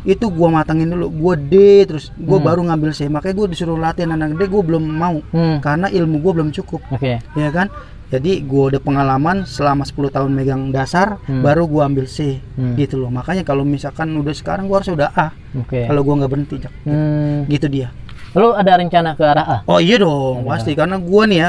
itu 0.00 0.26
gua 0.28 0.48
matangin 0.54 0.88
dulu 0.88 1.06
gua 1.10 1.34
D 1.34 1.54
terus 1.84 2.08
gua 2.14 2.38
Hmm. 2.38 2.46
baru 2.46 2.60
ngambil 2.64 2.90
C 2.90 3.06
makanya 3.06 3.34
gua 3.34 3.46
disuruh 3.46 3.76
latihan 3.76 4.10
anak 4.10 4.34
D 4.34 4.46
gua 4.46 4.62
belum 4.62 4.82
mau 4.82 5.20
Hmm. 5.28 5.58
karena 5.58 5.86
ilmu 5.88 6.18
gua 6.18 6.32
belum 6.34 6.50
cukup 6.50 6.80
Oke. 6.88 7.20
ya 7.20 7.50
kan 7.50 7.68
jadi 8.08 8.40
gua 8.40 8.72
udah 8.72 8.80
pengalaman 8.80 9.44
selama 9.44 9.84
10 9.84 10.08
tahun 10.08 10.32
megang 10.32 10.70
dasar 10.70 11.20
Hmm. 11.20 11.42
baru 11.42 11.66
gua 11.66 11.84
ambil 11.84 12.06
C 12.06 12.40
Hmm. 12.54 12.72
gitu 12.74 12.96
loh 12.96 13.10
makanya 13.10 13.42
kalau 13.42 13.62
misalkan 13.62 14.08
udah 14.14 14.32
sekarang 14.32 14.64
gua 14.64 14.80
harus 14.80 14.88
udah 14.88 15.10
A 15.10 15.28
Oke. 15.54 15.84
kalau 15.84 16.00
gua 16.00 16.14
nggak 16.16 16.30
berhenti 16.30 16.56
Jak. 16.58 16.72
Hmm. 16.82 17.44
gitu 17.44 17.68
dia 17.68 17.92
Lu 18.30 18.52
ada 18.52 18.76
rencana 18.76 19.12
ke 19.12 19.24
arah 19.24 19.44
A? 19.44 19.58
oh 19.66 19.76
iya 19.76 19.96
dong 19.96 20.44
Ada. 20.44 20.48
pasti 20.54 20.72
karena 20.72 20.96
gua 20.96 21.24
nih 21.24 21.38
ya 21.38 21.48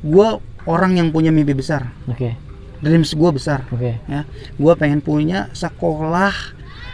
gua 0.00 0.26
orang 0.64 0.94
yang 0.94 1.08
punya 1.08 1.28
mimpi 1.28 1.52
besar 1.52 1.90
Oke. 2.06 2.36
Dreams 2.80 3.12
gua 3.12 3.30
besar 3.30 3.64
Oke. 3.68 4.00
ya 4.02 4.24
gua 4.56 4.72
pengen 4.74 4.98
punya 4.98 5.48
sekolah 5.50 6.32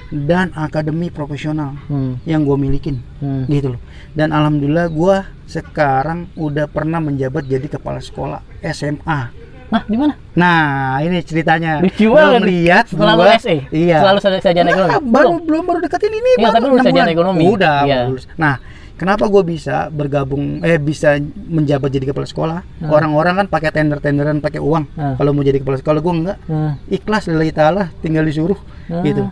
dan 0.08 0.50
akademi 0.52 1.08
profesional 1.08 1.74
Hmm. 1.86 2.22
yang 2.22 2.42
gue 2.42 2.54
milikin 2.54 3.02
Hmm. 3.18 3.42
gitu 3.46 3.74
loh 3.74 3.80
dan 4.12 4.30
alhamdulillah 4.30 4.86
gua 4.88 5.16
sekarang 5.46 6.30
udah 6.34 6.66
pernah 6.66 6.98
menjabat 6.98 7.42
jadi 7.44 7.66
kepala 7.68 7.98
sekolah 7.98 8.38
SMA 8.60 9.46
Nah, 9.66 9.82
di 9.82 9.98
mana? 9.98 10.14
Nah, 10.32 11.02
ini 11.02 11.18
ceritanya. 11.20 11.82
Banget. 11.82 12.38
melihat 12.38 12.84
Setelah 12.86 13.14
lu 13.14 13.26
gua- 13.26 13.34
SE? 13.34 13.66
Iya. 13.66 13.98
Selalu 13.98 14.18
sarjana 14.38 14.68
ekonomi? 14.70 14.92
Nah, 14.94 15.02
baru 15.02 15.32
belum 15.42 15.62
baru 15.66 15.78
deketin 15.82 16.12
ini 16.12 16.30
Iya, 16.30 16.38
baru 16.38 16.54
tapi 16.54 16.62
lu 16.62 16.70
enam 16.70 16.84
sarjana 16.86 17.02
bulan. 17.02 17.16
ekonomi. 17.18 17.42
Udah, 17.50 17.78
Iya. 17.82 17.98
lulus. 18.06 18.24
Nah, 18.38 18.54
kenapa 18.96 19.28
gue 19.28 19.42
bisa 19.46 19.88
bergabung 19.88 20.60
eh 20.60 20.76
bisa 20.76 21.16
menjabat 21.46 21.88
jadi 21.88 22.10
kepala 22.10 22.24
sekolah? 22.24 22.60
Hmm. 22.80 22.90
Orang-orang 22.90 23.34
kan 23.36 23.46
pakai 23.46 23.70
tender-tenderan, 23.70 24.40
pakai 24.40 24.58
uang. 24.58 24.84
Hmm. 24.92 25.14
Kalau 25.14 25.30
mau 25.30 25.40
jadi 25.40 25.60
kepala 25.60 25.76
sekolah 25.76 26.00
gue 26.00 26.14
enggak. 26.16 26.38
Hmm. 26.44 26.72
Ikhlas 26.86 27.28
lillahi 27.28 27.52
taala, 27.52 27.92
tinggal 28.00 28.24
disuruh 28.24 28.58
Hmm. 28.88 29.02
gitu. 29.02 29.22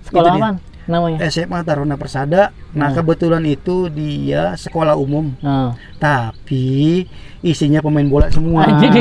Sekolah 0.00 0.28
Itu 0.28 0.36
dia. 0.36 0.44
apa 0.44 0.50
namanya? 0.86 1.18
SMA 1.26 1.58
Taruna 1.62 1.94
Persada. 1.94 2.50
Nah, 2.70 2.88
Hmm. 2.88 2.96
kebetulan 2.96 3.44
itu 3.44 3.86
dia 3.88 4.54
sekolah 4.54 4.94
umum, 4.94 5.34
Hmm. 5.38 5.74
tapi 5.96 7.06
isinya 7.40 7.80
pemain 7.80 8.04
bola 8.04 8.28
semua. 8.28 8.64
Anjir. 8.68 8.92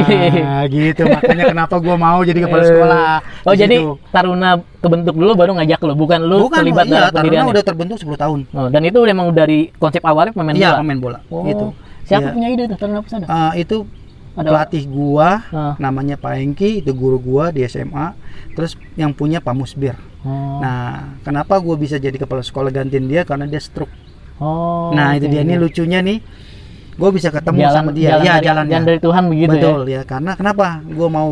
gitu. 0.69 1.03
Makanya 1.03 1.43
kenapa 1.47 1.75
gua 1.77 1.95
mau 1.95 2.19
jadi 2.21 2.39
kepala 2.39 2.63
sekolah. 2.63 3.15
Oh, 3.43 3.51
Di 3.51 3.59
jadi 3.59 3.75
situ. 3.77 3.99
Taruna 4.09 4.49
kebentuk 4.79 5.15
dulu 5.15 5.31
baru 5.35 5.51
ngajak 5.55 5.79
lu, 5.83 5.93
bukan 5.93 6.19
lu 6.23 6.47
Bukan, 6.47 6.63
terlibat 6.63 6.85
iya, 6.85 6.91
dalam 6.91 7.03
Taruna 7.05 7.17
pendiriannya? 7.19 7.51
udah 7.51 7.63
terbentuk 7.63 7.97
10 7.99 8.15
tahun. 8.15 8.39
Oh, 8.49 8.67
dan 8.67 8.81
itu 8.81 8.99
memang 9.01 9.27
dari 9.31 9.71
konsep 9.75 9.99
awalnya 10.01 10.31
pemain 10.31 10.55
Iya, 10.55 10.71
bola. 10.71 10.79
pemain 10.79 10.99
bola. 10.99 11.19
Oh, 11.27 11.43
Gitu. 11.43 11.65
Siapa 12.05 12.25
Iya. 12.25 12.33
punya 12.33 12.47
ide 12.49 12.63
tuh 12.65 12.77
Taruna? 12.77 12.99
Eh, 13.03 13.53
itu 13.59 13.77
Ada 14.29 14.45
pelatih 14.45 14.83
gua 14.87 15.29
Ah. 15.51 15.73
namanya 15.75 16.15
Pak 16.15 16.39
Engki, 16.39 16.79
itu 16.79 16.95
guru 16.95 17.19
gua 17.19 17.51
di 17.51 17.59
SMA. 17.61 18.15
Terus 18.55 18.79
yang 18.95 19.11
punya 19.11 19.43
Pak 19.43 19.51
Musbir. 19.51 19.99
Oh. 20.23 20.63
Nah, 20.63 21.11
kenapa 21.21 21.59
gua 21.59 21.75
bisa 21.75 21.99
jadi 21.99 22.15
kepala 22.15 22.39
sekolah 22.39 22.71
gantiin 22.71 23.03
dia 23.05 23.23
karena 23.23 23.43
dia 23.43 23.59
stroke. 23.59 23.91
oh, 24.39 24.95
nah, 24.95 25.11
itu 25.13 25.27
dia 25.27 25.43
nih 25.43 25.59
lucunya 25.59 25.99
nih. 25.99 26.23
Gua 26.99 27.09
bisa 27.09 27.27
ketemu 27.29 27.57
jalan, 27.57 27.73
sama 27.73 27.89
dia. 27.89 28.09
Jalan 28.11 28.19
ya, 28.19 28.33
dari, 28.33 28.45
jalannya. 28.45 28.71
jalan 28.71 28.85
dari 28.85 28.99
Tuhan 28.99 29.23
begitu 29.25 29.55
Betul 29.55 29.79
ya. 29.87 29.93
ya. 29.95 30.01
Karena 30.03 30.31
kenapa 30.35 30.65
gua 30.85 31.07
mau 31.07 31.27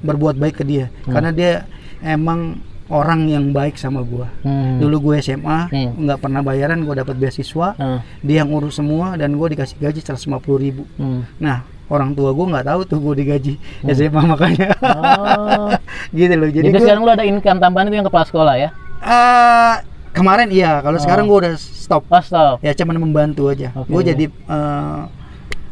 berbuat 0.00 0.34
baik 0.34 0.54
ke 0.54 0.64
dia? 0.64 0.86
Hmm. 1.02 1.12
Karena 1.12 1.30
dia 1.30 1.52
emang 2.00 2.62
orang 2.88 3.26
yang 3.26 3.50
baik 3.50 3.74
sama 3.74 4.00
gua. 4.00 4.30
Hmm. 4.40 4.78
Dulu 4.78 5.12
gue 5.12 5.16
SMA 5.20 5.68
Hmm. 5.68 5.90
nggak 6.00 6.18
pernah 6.18 6.40
bayaran, 6.40 6.80
gua 6.80 6.96
dapat 6.96 7.18
beasiswa. 7.18 7.74
Ah, 7.74 8.00
Dia 8.20 8.40
yang 8.40 8.50
urus 8.50 8.78
semua 8.78 9.12
dan 9.12 9.34
gue 9.34 9.48
dikasih 9.50 9.76
gaji 9.76 10.00
150 10.00 10.24
ribu. 10.56 10.88
hmm. 10.96 11.36
Nah, 11.36 11.60
orang 11.88 12.14
tua 12.14 12.30
gue 12.30 12.46
nggak 12.46 12.64
tahu 12.64 12.80
tuh 12.86 12.98
gue 13.02 13.14
digaji 13.18 13.54
Hmm. 13.82 13.90
SMA 13.90 14.22
makanya. 14.24 14.68
Oh. 14.80 15.68
gitu 16.16 16.32
loh. 16.32 16.48
Jadi, 16.48 16.64
Jadi, 16.64 16.72
gue 16.72 16.80
sekarang 16.80 17.02
lu 17.02 17.10
ada 17.10 17.24
income 17.24 17.58
tambahan 17.58 17.90
itu 17.90 17.96
yang 17.96 18.06
kepala 18.06 18.24
sekolah 18.24 18.54
ya? 18.56 18.70
eh, 18.98 19.74
kemarin 20.18 20.48
iya, 20.48 20.72
kalau 20.78 20.96
Oh. 20.96 21.00
sekarang 21.00 21.24
gue 21.24 21.38
udah 21.38 21.54
stop. 21.54 22.02
Oh, 22.04 22.20
stop. 22.20 22.56
Ya 22.60 22.74
cuman 22.74 22.98
membantu 22.98 23.46
aja. 23.46 23.70
Oke. 23.72 23.88
Gue 23.88 24.02
jadi 24.04 24.24
eh, 24.26 25.00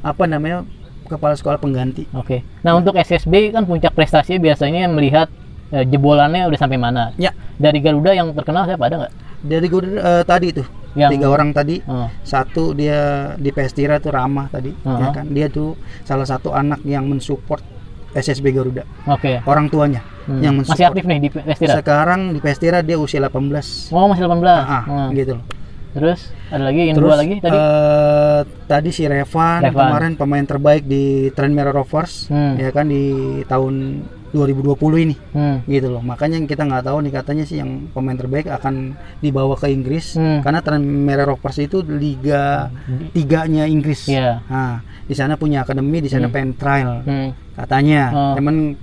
apa 0.01 0.23
namanya 0.25 0.63
kepala 1.05 1.35
sekolah 1.35 1.57
pengganti. 1.57 2.07
Oke. 2.13 2.43
Nah, 2.61 2.75
untuk 2.75 2.95
SSB 2.95 3.51
kan 3.51 3.63
puncak 3.63 3.93
prestasi 3.93 4.37
biasanya 4.37 4.87
melihat 4.87 5.27
eh, 5.69 5.83
jebolannya 5.83 6.47
udah 6.47 6.57
sampai 6.57 6.77
mana. 6.77 7.11
Ya, 7.17 7.31
Dari 7.55 7.79
Garuda 7.79 8.11
yang 8.11 8.31
terkenal 8.33 8.65
siapa 8.65 8.87
ada 8.87 8.97
nggak? 9.01 9.15
dari 9.39 9.67
gue 9.69 9.83
eh, 9.95 10.25
tadi 10.25 10.49
tuh 10.51 10.67
Yang- 10.93 11.13
tiga 11.13 11.27
orang 11.29 11.53
tadi. 11.53 11.77
Oh. 11.85 12.09
Satu 12.23 12.73
dia 12.73 12.99
di 13.37 13.51
Pestira 13.51 13.97
tuh 13.97 14.11
Ramah 14.11 14.49
tadi, 14.49 14.73
Uh-huh. 14.73 14.97
ya 14.97 15.09
kan. 15.13 15.27
Dia 15.29 15.47
tuh 15.47 15.77
salah 16.03 16.25
satu 16.25 16.51
anak 16.51 16.81
yang 16.83 17.05
mensupport 17.05 17.61
SSB 18.17 18.51
Garuda. 18.51 18.83
Oke. 19.07 19.45
Orang 19.45 19.69
tuanya 19.69 20.01
Hmm. 20.25 20.43
yang 20.43 20.59
Masih 20.59 20.75
mensupport. 20.75 20.91
aktif 20.91 21.05
nih 21.05 21.19
di 21.21 21.29
Vestira? 21.31 21.75
Sekarang 21.77 22.21
di 22.33 22.41
Pestira 22.41 22.79
dia 22.81 22.97
usia 22.97 23.21
18. 23.21 23.93
Oh, 23.93 24.09
masih 24.09 24.25
18. 24.25 24.59
Ah, 24.59 24.83
Hmm. 24.83 25.09
gitu 25.13 25.39
loh. 25.39 25.45
Terus 25.93 26.21
ada 26.49 26.61
lagi 26.63 26.81
yang 26.83 26.93
Terus 26.93 27.09
dua 27.09 27.17
lagi 27.17 27.35
tadi? 27.39 27.57
eh, 27.57 28.41
tadi 28.67 28.91
si 28.91 29.03
Revan, 29.05 29.61
Revan. 29.63 29.73
kemarin 29.73 30.13
pemain 30.13 30.45
terbaik 30.45 30.85
di 30.85 31.05
Trend 31.31 31.53
Merah 31.53 31.73
Rovers 31.73 32.29
Hmm. 32.29 32.57
ya 32.57 32.69
kan 32.69 32.85
di 32.85 33.05
tahun 33.45 34.05
2020 34.29 34.77
ini 35.01 35.17
Hmm. 35.33 35.65
gitu 35.65 35.89
loh. 35.89 36.03
Makanya 36.03 36.37
yang 36.37 36.45
kita 36.45 36.63
nggak 36.63 36.85
tahu 36.85 37.01
nih 37.01 37.13
katanya 37.15 37.45
sih 37.45 37.57
yang 37.57 37.89
pemain 37.89 38.13
terbaik 38.13 38.45
akan 38.47 38.93
dibawa 39.19 39.57
ke 39.57 39.71
Inggris 39.71 40.13
Hmm. 40.13 40.43
karena 40.43 40.61
Trend 40.61 40.85
Merah 40.85 41.25
Rovers 41.25 41.57
itu 41.57 41.81
liga 41.81 42.69
tiganya 43.13 43.65
Inggris. 43.65 44.05
Iya. 44.07 44.45
Nah, 44.45 44.85
di 45.07 45.15
sana 45.15 45.35
punya 45.35 45.63
akademi, 45.63 45.99
di 45.99 46.07
sana 46.07 46.27
Hmm. 46.27 46.35
pengen 46.35 46.53
trial 46.55 47.03
Hmm. 47.03 47.31
katanya. 47.55 48.03
Oh. 48.11 48.35
Cuman 48.35 48.75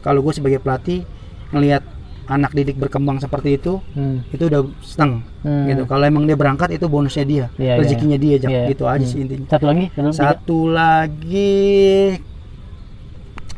kalau 0.00 0.20
gue 0.20 0.32
sebagai 0.32 0.58
pelatih 0.58 1.04
ngelihat 1.50 1.82
anak 2.26 2.52
didik 2.52 2.76
berkembang 2.76 3.18
seperti 3.18 3.56
itu 3.56 3.82
Hmm. 3.90 4.22
itu 4.28 4.46
udah 4.46 4.62
seneng 4.80 5.26
Hmm. 5.40 5.66
gitu 5.66 5.82
kalau 5.84 6.04
emang 6.04 6.24
dia 6.24 6.34
berangkat 6.34 6.70
itu 6.70 6.86
bonusnya 6.86 7.24
dia 7.24 7.46
Iya, 7.56 7.74
iya, 7.74 7.74
rezekinya 7.76 8.14
dia 8.14 8.36
Jak. 8.38 8.46
Iya. 8.46 8.62
gitu 8.70 8.84
aja 8.86 9.00
Hmm. 9.00 9.10
sih 9.10 9.18
intinya 9.18 9.46
Satu 9.50 9.66
lagi? 9.66 9.84
Satu, 9.90 10.10
satu 10.14 10.58
lagi 10.70 11.58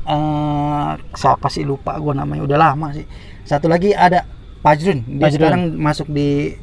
eh 0.02 0.90
siapa 1.12 1.46
sih 1.46 1.62
lupa 1.62 1.94
gua 1.96 2.10
namanya 2.12 2.42
udah 2.42 2.58
lama 2.60 2.90
sih 2.90 3.06
satu 3.44 3.66
lagi 3.66 3.92
ada 3.92 4.26
Pajrun 4.58 5.04
dia 5.06 5.20
Pajrun. 5.22 5.36
sekarang 5.38 5.62
masuk 5.76 6.08
di 6.08 6.56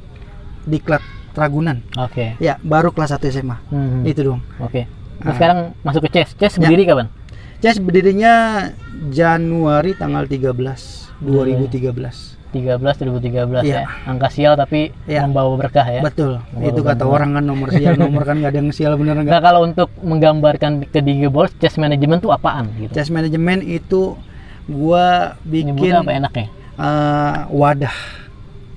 diklat 0.66 1.00
Ragunan 1.32 1.80
Oke. 1.96 2.36
ya 2.38 2.60
baru 2.60 2.90
kelas 2.90 3.14
1 3.14 3.30
SMA 3.30 3.58
Hmm. 3.70 4.04
itu 4.04 4.26
dong 4.26 4.42
Oke. 4.58 4.90
Ah. 5.22 5.34
sekarang 5.34 5.60
masuk 5.82 6.02
ke 6.06 6.10
CES. 6.14 6.30
CES 6.34 6.54
Ya. 6.56 6.60
berdiri 6.64 6.84
kapan? 6.86 7.08
Ces 7.60 7.78
berdirinya 7.78 8.34
Januari 9.10 9.92
tanggal 9.94 10.24
13 10.24 11.12
2013 11.20 12.40
13 12.50 12.82
2013 12.98 13.62
Iya. 13.62 13.84
ya. 13.84 13.88
Angka 14.06 14.28
sial 14.28 14.56
tapi 14.56 14.90
Iya. 15.06 15.22
membawa 15.24 15.54
berkah 15.56 15.84
ya. 15.84 16.02
betul 16.02 16.40
Oh, 16.50 16.62
itu 16.62 16.82
kata 16.82 17.04
benar. 17.04 17.14
orang 17.14 17.30
kan 17.34 17.44
nomor 17.44 17.68
sial 17.70 17.94
nomor 17.96 18.24
kan 18.24 18.36
nggak 18.36 18.50
ada 18.50 18.60
yang 18.60 18.72
sial 18.72 18.94
bener 18.96 19.16
nggak 19.18 19.30
Nah, 19.30 19.44
kalau 19.44 19.62
untuk 19.62 19.92
menggambarkan 20.00 20.88
ke 20.88 21.00
Diga 21.00 21.28
Balls, 21.28 21.54
chess 21.56 21.76
management 21.76 22.22
tuh 22.22 22.32
apaan 22.32 22.72
gitu? 22.76 22.90
chess 22.92 23.08
management 23.08 23.62
itu 23.62 24.18
gua 24.66 25.36
bikin 25.44 25.74
Nyebutnya 25.74 26.00
apa 26.00 26.12
enaknya? 26.16 26.48
eh, 26.76 27.36
wadah 27.52 27.96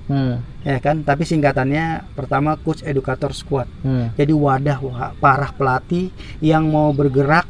Hmm. 0.03 0.43
Ya 0.63 0.79
kan 0.79 0.99
tapi 0.99 1.23
singkatannya 1.23 1.85
pertama 2.11 2.55
coach 2.55 2.81
educator 2.81 3.31
squad 3.31 3.67
Hmm. 3.79 4.11
jadi 4.13 4.31
wadah 4.31 4.77
wa- 4.79 5.11
parah 5.13 5.51
pelatih 5.51 6.07
yang 6.39 6.65
mau 6.65 6.89
bergerak 6.89 7.47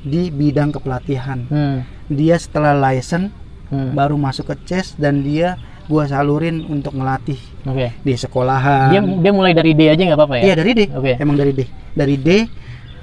di 0.00 0.28
bidang 0.28 0.70
kepelatihan 0.70 1.42
Hmm. 1.44 1.86
dia 2.06 2.34
setelah 2.34 2.74
license 2.74 3.30
Hmm. 3.66 3.92
baru 3.92 4.14
masuk 4.14 4.48
ke 4.48 4.56
chess 4.64 4.94
dan 4.94 5.20
dia 5.20 5.54
gua 5.84 6.04
salurin 6.04 6.64
untuk 6.64 6.92
ngelatih 6.92 7.38
Oke. 7.64 7.96
di 7.98 8.12
sekolahan 8.12 8.90
Dia 8.90 9.00
dia 9.00 9.32
mulai 9.32 9.52
dari 9.52 9.72
D 9.72 9.86
aja 9.86 10.02
nggak 10.02 10.16
apa-apa 10.16 10.34
ya? 10.36 10.42
iya 10.42 10.54
dari 10.54 10.72
D 10.72 10.80
Oke. 10.90 11.12
emang 11.14 11.34
dari 11.34 11.52
D 11.52 11.60
dari 11.92 12.16
D 12.16 12.28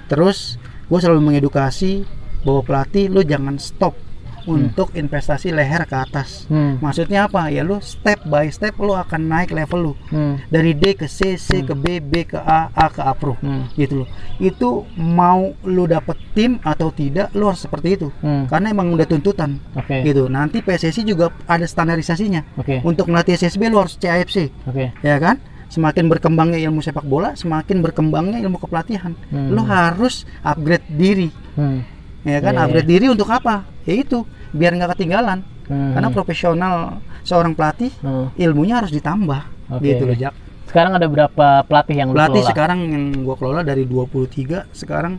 terus 0.06 0.58
gue 0.86 1.00
selalu 1.00 1.22
mengedukasi 1.24 2.06
bahwa 2.42 2.62
pelatih 2.62 3.10
lu 3.10 3.22
jangan 3.22 3.58
stop 3.58 3.98
untuk 4.46 4.94
investasi 4.94 5.50
leher 5.50 5.84
ke 5.84 5.94
atas 5.94 6.46
Hmm. 6.46 6.78
maksudnya 6.78 7.26
apa 7.26 7.50
ya 7.50 7.62
lu 7.62 7.78
step 7.80 8.24
by 8.24 8.48
step 8.48 8.78
lu 8.78 8.94
akan 8.94 9.22
naik 9.26 9.50
level 9.50 9.80
lu 9.82 9.94
Hmm. 10.08 10.38
dari 10.48 10.72
D 10.72 10.94
ke 10.94 11.06
C, 11.06 11.36
C 11.36 11.62
ke 11.62 11.74
B, 11.74 11.98
B 12.00 12.24
ke 12.24 12.38
A, 12.38 12.70
A 12.70 12.88
ke 12.88 13.02
A 13.02 13.12
Pro 13.12 13.36
Hmm. 13.36 13.68
gitu 13.74 14.06
loh 14.06 14.10
itu 14.38 14.70
mau 14.96 15.52
lu 15.62 15.86
dapet 15.86 16.16
tim 16.32 16.58
atau 16.62 16.90
tidak 16.90 17.30
lu 17.32 17.46
harus 17.46 17.60
seperti 17.60 17.96
itu 17.96 18.08
Hmm. 18.20 18.46
karena 18.46 18.72
emang 18.72 18.92
udah 18.92 19.06
tuntutan 19.06 19.58
Oke. 19.74 20.02
gitu 20.02 20.26
nanti 20.26 20.62
PSSI 20.62 21.02
juga 21.04 21.34
ada 21.46 21.66
standarisasinya 21.66 22.46
Oke. 22.56 22.82
untuk 22.82 23.08
melatih 23.08 23.34
SSB 23.34 23.68
lu 23.68 23.78
harus 23.78 23.98
CAFC 23.98 24.54
Oke. 24.66 24.94
ya 25.02 25.18
kan 25.18 25.38
semakin 25.66 26.06
berkembangnya 26.08 26.62
ilmu 26.62 26.80
sepak 26.80 27.04
bola 27.04 27.34
semakin 27.34 27.82
berkembangnya 27.82 28.38
ilmu 28.38 28.62
kepelatihan 28.62 29.18
Hmm. 29.28 29.50
lu 29.50 29.66
harus 29.66 30.24
upgrade 30.42 30.86
diri 30.88 31.34
Hmm. 31.56 31.82
Ya 32.26 32.40
kan 32.40 32.54
Iya, 32.54 32.62
upgrade 32.66 32.90
diri 32.90 33.06
untuk 33.08 33.30
apa 33.30 33.56
ya 33.84 33.96
itu 33.96 34.26
biar 34.52 34.74
nggak 34.74 34.92
ketinggalan 34.94 35.40
Hmm. 35.66 35.94
karena 35.94 36.10
profesional 36.10 36.74
seorang 37.22 37.54
pelatih 37.54 37.90
Hmm. 37.98 38.30
ilmunya 38.36 38.78
harus 38.78 38.92
ditambah 38.92 39.42
Oke. 39.72 39.82
gitu 39.84 40.04
loh 40.04 40.14
Jak 40.16 40.34
Sekarang 40.66 40.94
ada 40.94 41.06
berapa 41.06 41.48
pelatih 41.64 41.96
yang 41.96 42.10
pelatih 42.12 42.42
kelola? 42.42 42.52
sekarang 42.52 42.80
yang 42.86 43.04
gua 43.22 43.36
kelola 43.36 43.62
dari 43.62 43.84
23 43.84 44.68
sekarang 44.72 45.18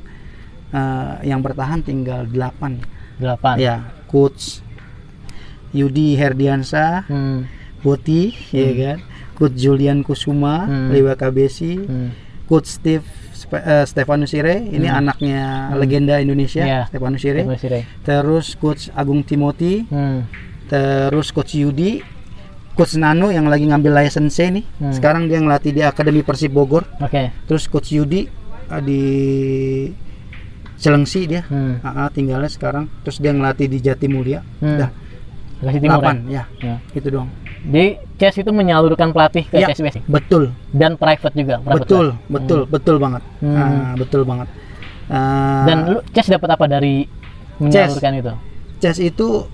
eh, 0.68 1.14
yang 1.24 1.40
bertahan 1.40 1.80
tinggal 1.80 2.26
8 2.26 2.82
Delapan. 3.16 3.54
ya 3.56 3.74
coach 4.04 4.60
Yudi 5.72 6.14
Herdiansa 6.14 7.06
Hmm. 7.06 7.46
Putih 7.78 8.34
ya 8.50 8.70
kan 8.74 8.98
coach 9.34 9.54
Julian 9.54 10.00
Kusuma 10.00 10.64
Hmm. 10.64 10.90
Lewa 10.90 11.14
Kabesi 11.14 11.74
Hmm. 11.76 12.10
coach 12.44 12.66
Steve 12.72 13.06
Spe- 13.46 13.62
eh, 13.62 13.84
Stefanus 13.86 14.28
Sire 14.28 14.58
ini 14.58 14.90
anaknya 14.90 15.70
legenda 15.72 16.18
Indonesia 16.18 16.60
Iya. 16.60 16.80
Stefanus 16.86 17.22
Sire 17.22 17.46
Ray. 17.46 17.82
terus 18.02 18.52
coach 18.54 18.90
Agung 18.90 19.22
Timothy 19.22 19.86
Hmm. 19.86 20.26
terus 20.66 21.30
coach 21.30 21.54
Yudi 21.54 22.02
coach 22.74 22.92
Nano 22.94 23.30
yang 23.30 23.46
lagi 23.46 23.64
ngambil 23.64 24.02
license 24.02 24.42
nih 24.42 24.66
Hmm. 24.76 24.90
sekarang 24.90 25.30
dia 25.30 25.38
ngelatih 25.38 25.70
di 25.70 25.80
Akademi 25.80 26.20
Persib 26.20 26.50
Bogor 26.50 26.90
Oke. 26.98 27.30
terus 27.46 27.64
coach 27.66 27.90
Yudi 27.90 28.26
eh, 28.66 28.82
di 28.82 29.02
Celengsi 30.76 31.24
dia 31.24 31.40
Hmm. 31.46 31.80
Ah, 31.80 32.10
tinggalnya 32.10 32.50
sekarang 32.50 32.90
terus 33.00 33.16
dia 33.16 33.30
ngelatih 33.30 33.64
di 33.64 33.78
Jatimulya 33.78 34.42
Hmm. 34.60 34.76
dah 34.76 34.90
timur 35.72 35.88
ya? 35.88 36.12
8 36.12 36.16
ya 36.28 36.44
Ya. 36.60 36.76
itu 36.92 37.08
dong 37.08 37.30
Jadi 37.66 37.86
chess 38.14 38.36
itu 38.36 38.48
menyalurkan 38.48 39.10
pelatih 39.10 39.42
ke 39.42 39.58
Ya. 39.58 39.66
CSBC 39.68 40.06
betul 40.06 40.54
dan 40.70 40.94
private 40.94 41.34
juga. 41.34 41.58
private 41.58 41.82
betul 41.82 42.06
class. 42.08 42.30
betul 42.30 42.60
betul 42.64 42.96
banget 42.96 43.22
Hmm. 43.38 43.56
Ah, 43.56 43.92
betul 43.94 44.22
banget 44.22 44.48
Ah, 45.06 45.62
Dan 45.64 45.76
lu 45.88 45.98
chess 46.10 46.26
dapat 46.26 46.48
apa 46.48 46.64
dari 46.64 47.06
menyalurkan 47.58 48.12
itu? 48.16 48.32
chess 48.78 48.98
itu 48.98 49.46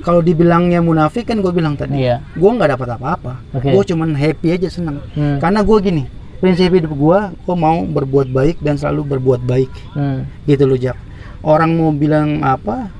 kalau 0.00 0.20
dibilangnya 0.20 0.78
munafik 0.80 1.24
kan 1.24 1.38
gue 1.38 1.50
bilang 1.50 1.74
tadi 1.74 1.96
Iya. 1.98 2.20
gue 2.30 2.50
nggak 2.50 2.70
dapat 2.70 2.88
apa-apa 2.92 3.32
Oke. 3.52 3.70
gue 3.70 3.82
cuman 3.86 4.12
happy 4.12 4.48
aja 4.52 4.68
seneng 4.68 5.00
Hmm. 5.12 5.38
karena 5.38 5.60
gue 5.60 5.78
gini 5.80 6.04
prinsip 6.36 6.70
hidup 6.70 6.92
gue 6.92 7.18
gue 7.32 7.56
mau 7.56 7.82
berbuat 7.82 8.28
baik 8.28 8.60
dan 8.60 8.76
selalu 8.76 9.16
berbuat 9.16 9.40
baik 9.42 9.70
Hmm. 9.92 10.28
gitu 10.44 10.64
loh 10.64 10.76
Jak 10.76 10.98
orang 11.40 11.72
mau 11.72 11.90
bilang 11.90 12.38
apa 12.38 12.92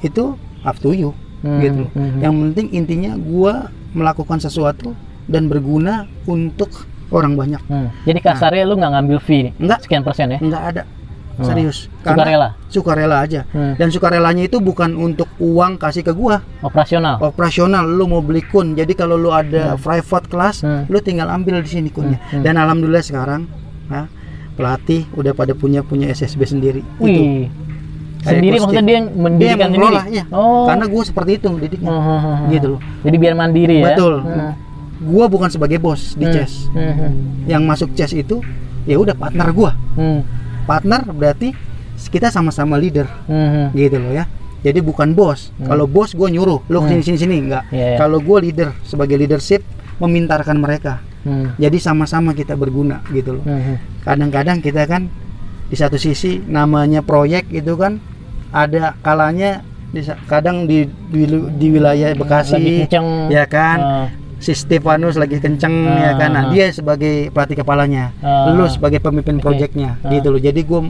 itu 0.00 0.34
up 0.60 0.76
to 0.76 0.92
you 0.92 1.10
Hmm, 1.42 1.58
gitu 1.58 1.84
hmm, 1.90 2.18
yang 2.18 2.34
penting 2.34 2.66
intinya 2.72 3.12
gue 3.14 3.54
melakukan 3.92 4.38
sesuatu 4.38 4.94
dan 5.24 5.46
berguna 5.46 6.06
untuk 6.24 6.70
orang 7.08 7.34
banyak 7.34 7.60
Hmm. 7.64 7.90
Jadi 8.02 8.18
kasarnya 8.18 8.64
lu 8.64 8.74
nggak 8.74 8.92
ngambil 8.92 9.18
fee 9.18 9.50
Enggak. 9.54 9.82
sekian 9.82 10.00
persen 10.00 10.30
ya? 10.30 10.38
nggak 10.38 10.64
ada 10.66 10.84
Oh. 11.32 11.48
serius 11.48 11.88
Sukarela? 11.98 12.48
sukarela 12.68 13.16
aja 13.18 13.48
Hmm. 13.48 13.72
dan 13.74 13.88
sukarelanya 13.88 14.44
itu 14.44 14.60
bukan 14.60 14.92
untuk 14.94 15.24
uang 15.38 15.76
kasih 15.76 16.02
ke 16.02 16.12
gua 16.12 16.44
Operasional. 16.60 17.16
operasional 17.18 17.88
lu 17.88 18.04
mau 18.04 18.20
beli 18.20 18.40
kun 18.42 18.72
jadi 18.72 18.92
kalau 18.92 19.16
lu 19.16 19.32
ada 19.32 19.74
private 19.76 20.28
class 20.28 20.60
Hmm. 20.60 20.84
lu 20.86 21.00
tinggal 21.00 21.26
ambil 21.26 21.58
di 21.58 21.70
sini 21.70 21.88
kunnya 21.88 22.20
Hmm, 22.22 22.30
hmm. 22.30 22.42
dan 22.44 22.54
alhamdulillah 22.54 23.00
sekarang 23.00 23.48
ya, 23.88 24.12
pelatih 24.52 25.08
udah 25.12 25.32
pada 25.32 25.52
punya 25.52 25.80
punya 25.80 26.06
SSB 26.06 26.44
sendiri 26.44 26.84
itu 27.00 27.00
Wih. 27.02 27.48
Kayak 27.48 27.71
Sendiri 28.22 28.56
maksudnya 28.56 28.80
dia 28.80 28.94
yang 28.94 29.06
dia 29.06 29.12
yang 29.12 29.16
mendirikan 29.18 29.68
mengelola 29.68 30.00
sendiri. 30.00 30.14
iya 30.14 30.24
Oh. 30.30 30.64
karena 30.64 30.84
gua 30.86 31.02
seperti 31.02 31.30
itu 31.36 31.48
didiknya 31.56 31.88
Hmm, 31.88 31.98
hmm, 31.98 32.18
hmm, 32.18 32.34
hmm. 32.36 32.48
gitu 32.50 32.66
loh 32.68 32.80
Jadi 33.02 33.16
biar 33.18 33.34
mandiri 33.34 33.76
ya. 33.76 33.84
betul 33.88 34.14
Hmm. 34.20 34.52
gua 35.02 35.24
bukan 35.26 35.48
sebagai 35.48 35.78
bos 35.78 36.14
di 36.14 36.22
Hmm. 36.22 36.32
chess 36.32 36.52
Hmm, 36.70 36.92
hmm. 36.92 37.12
yang 37.46 37.62
masuk 37.62 37.90
chess 37.92 38.12
itu 38.12 38.38
ya 38.84 38.96
udah 38.96 39.12
partner 39.12 39.48
gua 39.50 39.74
Hmm. 39.92 40.22
partner 40.62 41.02
berarti 41.08 41.50
kita 42.04 42.28
sama-sama 42.28 42.76
leader 42.76 43.10
Hmm, 43.24 43.48
hmm. 43.48 43.66
gitu 43.74 43.98
loh 43.98 44.12
ya 44.12 44.24
jadi 44.60 44.78
bukan 44.78 45.10
bos 45.10 45.50
kalau 45.60 45.84
bos 45.84 46.12
gue 46.12 46.28
nyuruh 46.28 46.62
lo 46.62 46.78
Hmm. 46.78 46.86
ke 46.86 46.94
sini 46.96 47.02
sini 47.04 47.18
sini 47.18 47.36
enggak 47.40 47.64
Iya, 47.68 47.86
iya. 47.88 47.96
kalau 47.96 48.18
gue 48.18 48.38
leader 48.40 48.70
sebagai 48.80 49.16
leadership 49.16 49.66
memintarkan 49.98 50.54
mereka 50.56 51.02
Hmm. 51.22 51.54
jadi 51.56 51.74
sama-sama 51.76 52.30
kita 52.30 52.54
berguna 52.54 53.02
gitu 53.08 53.34
loh 53.34 53.44
Hmm, 53.44 53.58
hmm. 53.58 53.76
kadang-kadang 54.00 54.58
kita 54.58 54.82
kan 54.84 55.10
di 55.64 55.74
satu 55.74 55.94
sisi 55.94 56.38
namanya 56.40 57.00
proyek 57.00 57.48
itu 57.48 57.74
kan 57.74 57.98
ada 58.52 58.94
kalanya 59.00 59.64
di, 59.88 60.00
kadang 60.24 60.64
di, 60.64 60.84
di 61.08 61.24
di 61.52 61.66
wilayah 61.68 62.12
Lagi 62.12 62.18
Bekasi 62.18 62.64
kenceng. 62.82 63.08
ya 63.28 63.44
kan 63.44 63.78
Ah. 63.78 64.06
si 64.38 64.52
Stefanus 64.52 65.14
lagi 65.14 65.36
kenceng 65.36 65.72
ya 65.86 66.12
kan 66.14 66.30
nah, 66.30 66.44
Ah. 66.44 66.50
dia 66.50 66.68
sebagai 66.68 67.28
pelatih 67.28 67.56
kepalanya 67.56 68.12
Ah. 68.18 68.48
lu 68.50 68.64
sebagai 68.66 68.98
pemimpin 68.98 69.36
Oke. 69.36 69.44
proyeknya 69.46 69.96
Ah. 69.98 70.08
gitu 70.10 70.28
loh 70.28 70.38
jadi 70.38 70.56
gue 70.58 70.80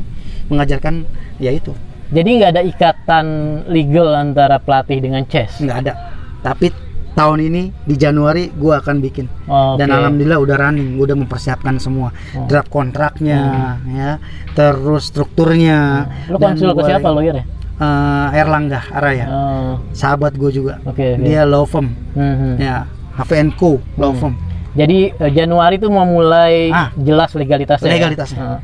mengajarkan 0.47 1.07
ya 1.39 1.51
itu 1.51 1.75
Jadi 2.13 2.29
nggak 2.37 2.51
ada 2.53 2.63
ikatan 2.63 3.27
legal 3.67 4.13
antara 4.13 4.59
pelatih 4.59 5.01
dengan 5.01 5.25
chess. 5.25 5.57
nggak 5.59 5.79
ada 5.81 5.93
tapi 6.41 6.69
tahun 7.13 7.39
ini 7.43 7.63
di 7.85 7.95
Januari 7.95 8.49
gua 8.51 8.79
akan 8.79 8.97
bikin 8.99 9.27
Oh, 9.45 9.77
dan 9.77 9.89
oke. 9.89 9.97
alhamdulillah 9.97 10.39
udah 10.39 10.57
running 10.59 10.97
gua 10.97 11.05
udah 11.07 11.19
mempersiapkan 11.19 11.77
semua 11.77 12.09
Oh. 12.33 12.47
draft 12.47 12.69
kontraknya 12.69 13.41
ya 13.87 14.11
terus 14.51 15.09
strukturnya 15.09 16.09
Lu 16.27 16.37
Dan 16.37 16.57
konsul 16.57 16.73
ke 16.73 16.83
siapa 16.85 17.09
lawyer 17.09 17.37
ya? 17.37 17.45
Eh, 17.75 18.39
Erlangga 18.39 18.81
Araya 18.89 19.27
Oh, 19.27 19.73
sahabat 19.91 20.33
gue 20.35 20.51
juga 20.51 20.79
Oke, 20.85 21.17
oke. 21.17 21.21
dia 21.21 21.43
law 21.43 21.65
firm 21.65 21.91
hmm, 22.15 22.35
hmm. 22.35 22.55
ya 22.57 22.87
HVNco 23.15 23.77
law 23.97 24.13
firm 24.13 24.35
Jadi 24.73 25.11
eh, 25.11 25.31
Januari 25.31 25.77
tuh 25.77 25.89
mau 25.89 26.07
mulai 26.07 26.71
Ah. 26.71 26.89
jelas 26.97 27.29
legalitasnya. 27.35 27.89
ya? 27.89 27.97
Legalitasnya. 27.99 28.41
Ah. 28.41 28.59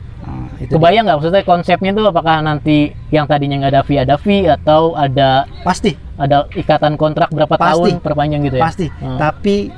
Itu 0.59 0.75
Kebayang 0.75 1.07
nggak 1.07 1.17
maksudnya 1.17 1.43
konsepnya 1.43 1.91
tuh 1.93 2.05
apakah 2.05 2.41
nanti 2.41 2.91
yang 3.09 3.25
tadinya 3.25 3.57
nggak 3.59 3.73
ada 3.73 3.83
fee 3.83 3.99
ada 3.99 4.15
fee 4.15 4.43
atau 4.45 4.93
ada 4.93 5.47
pasti 5.63 5.95
ada 6.15 6.51
ikatan 6.53 6.95
kontrak 6.95 7.31
berapa 7.31 7.55
Pasti. 7.55 7.63
tahun 7.63 8.03
perpanjang 8.03 8.43
gitu 8.43 8.57
ya? 8.59 8.63
pasti 8.63 8.87
Ah. 8.99 9.17
tapi 9.21 9.71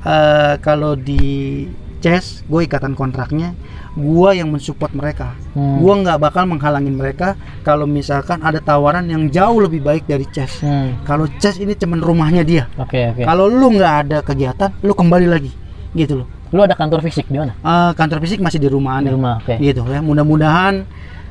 eh, 0.00 0.54
kalau 0.58 0.94
di 0.94 1.66
chess 1.98 2.46
gue 2.46 2.62
ikatan 2.62 2.94
kontraknya 2.94 3.58
gua 3.92 4.30
yang 4.30 4.46
mensupport 4.48 4.94
mereka 4.94 5.34
Hmm. 5.50 5.82
gua 5.82 5.98
nggak 5.98 6.18
bakal 6.20 6.46
menghalangin 6.46 6.94
mereka 6.94 7.34
kalau 7.60 7.82
misalkan 7.84 8.38
ada 8.38 8.62
tawaran 8.62 9.02
yang 9.04 9.26
jauh 9.26 9.58
lebih 9.58 9.82
baik 9.82 10.06
dari 10.06 10.22
chess 10.28 10.62
Hmm. 10.62 11.02
kalau 11.02 11.26
chess 11.34 11.58
ini 11.58 11.74
cuman 11.74 11.98
rumahnya 11.98 12.46
dia 12.46 12.70
Oke 12.78 13.10
oke. 13.10 13.26
kalau 13.26 13.50
lu 13.50 13.74
nggak 13.74 13.94
ada 14.06 14.18
kegiatan 14.22 14.70
lu 14.78 14.94
kembali 14.94 15.26
lagi 15.26 15.50
gitu 15.90 16.22
loh 16.22 16.28
Lu 16.50 16.60
ada 16.60 16.72
kantor 16.72 17.00
fisik 17.00 17.26
di 17.26 17.36
mana? 17.36 17.52
Eh, 17.54 17.90
kantor 17.92 18.18
fisik 18.20 18.38
masih 18.38 18.56
di 18.56 18.66
rumah 18.66 18.98
Di 18.98 19.08
rumah. 19.08 19.36
Oke. 19.38 19.56
gitu 19.58 19.84
ya 19.84 20.00
mudah-mudahan 20.00 20.84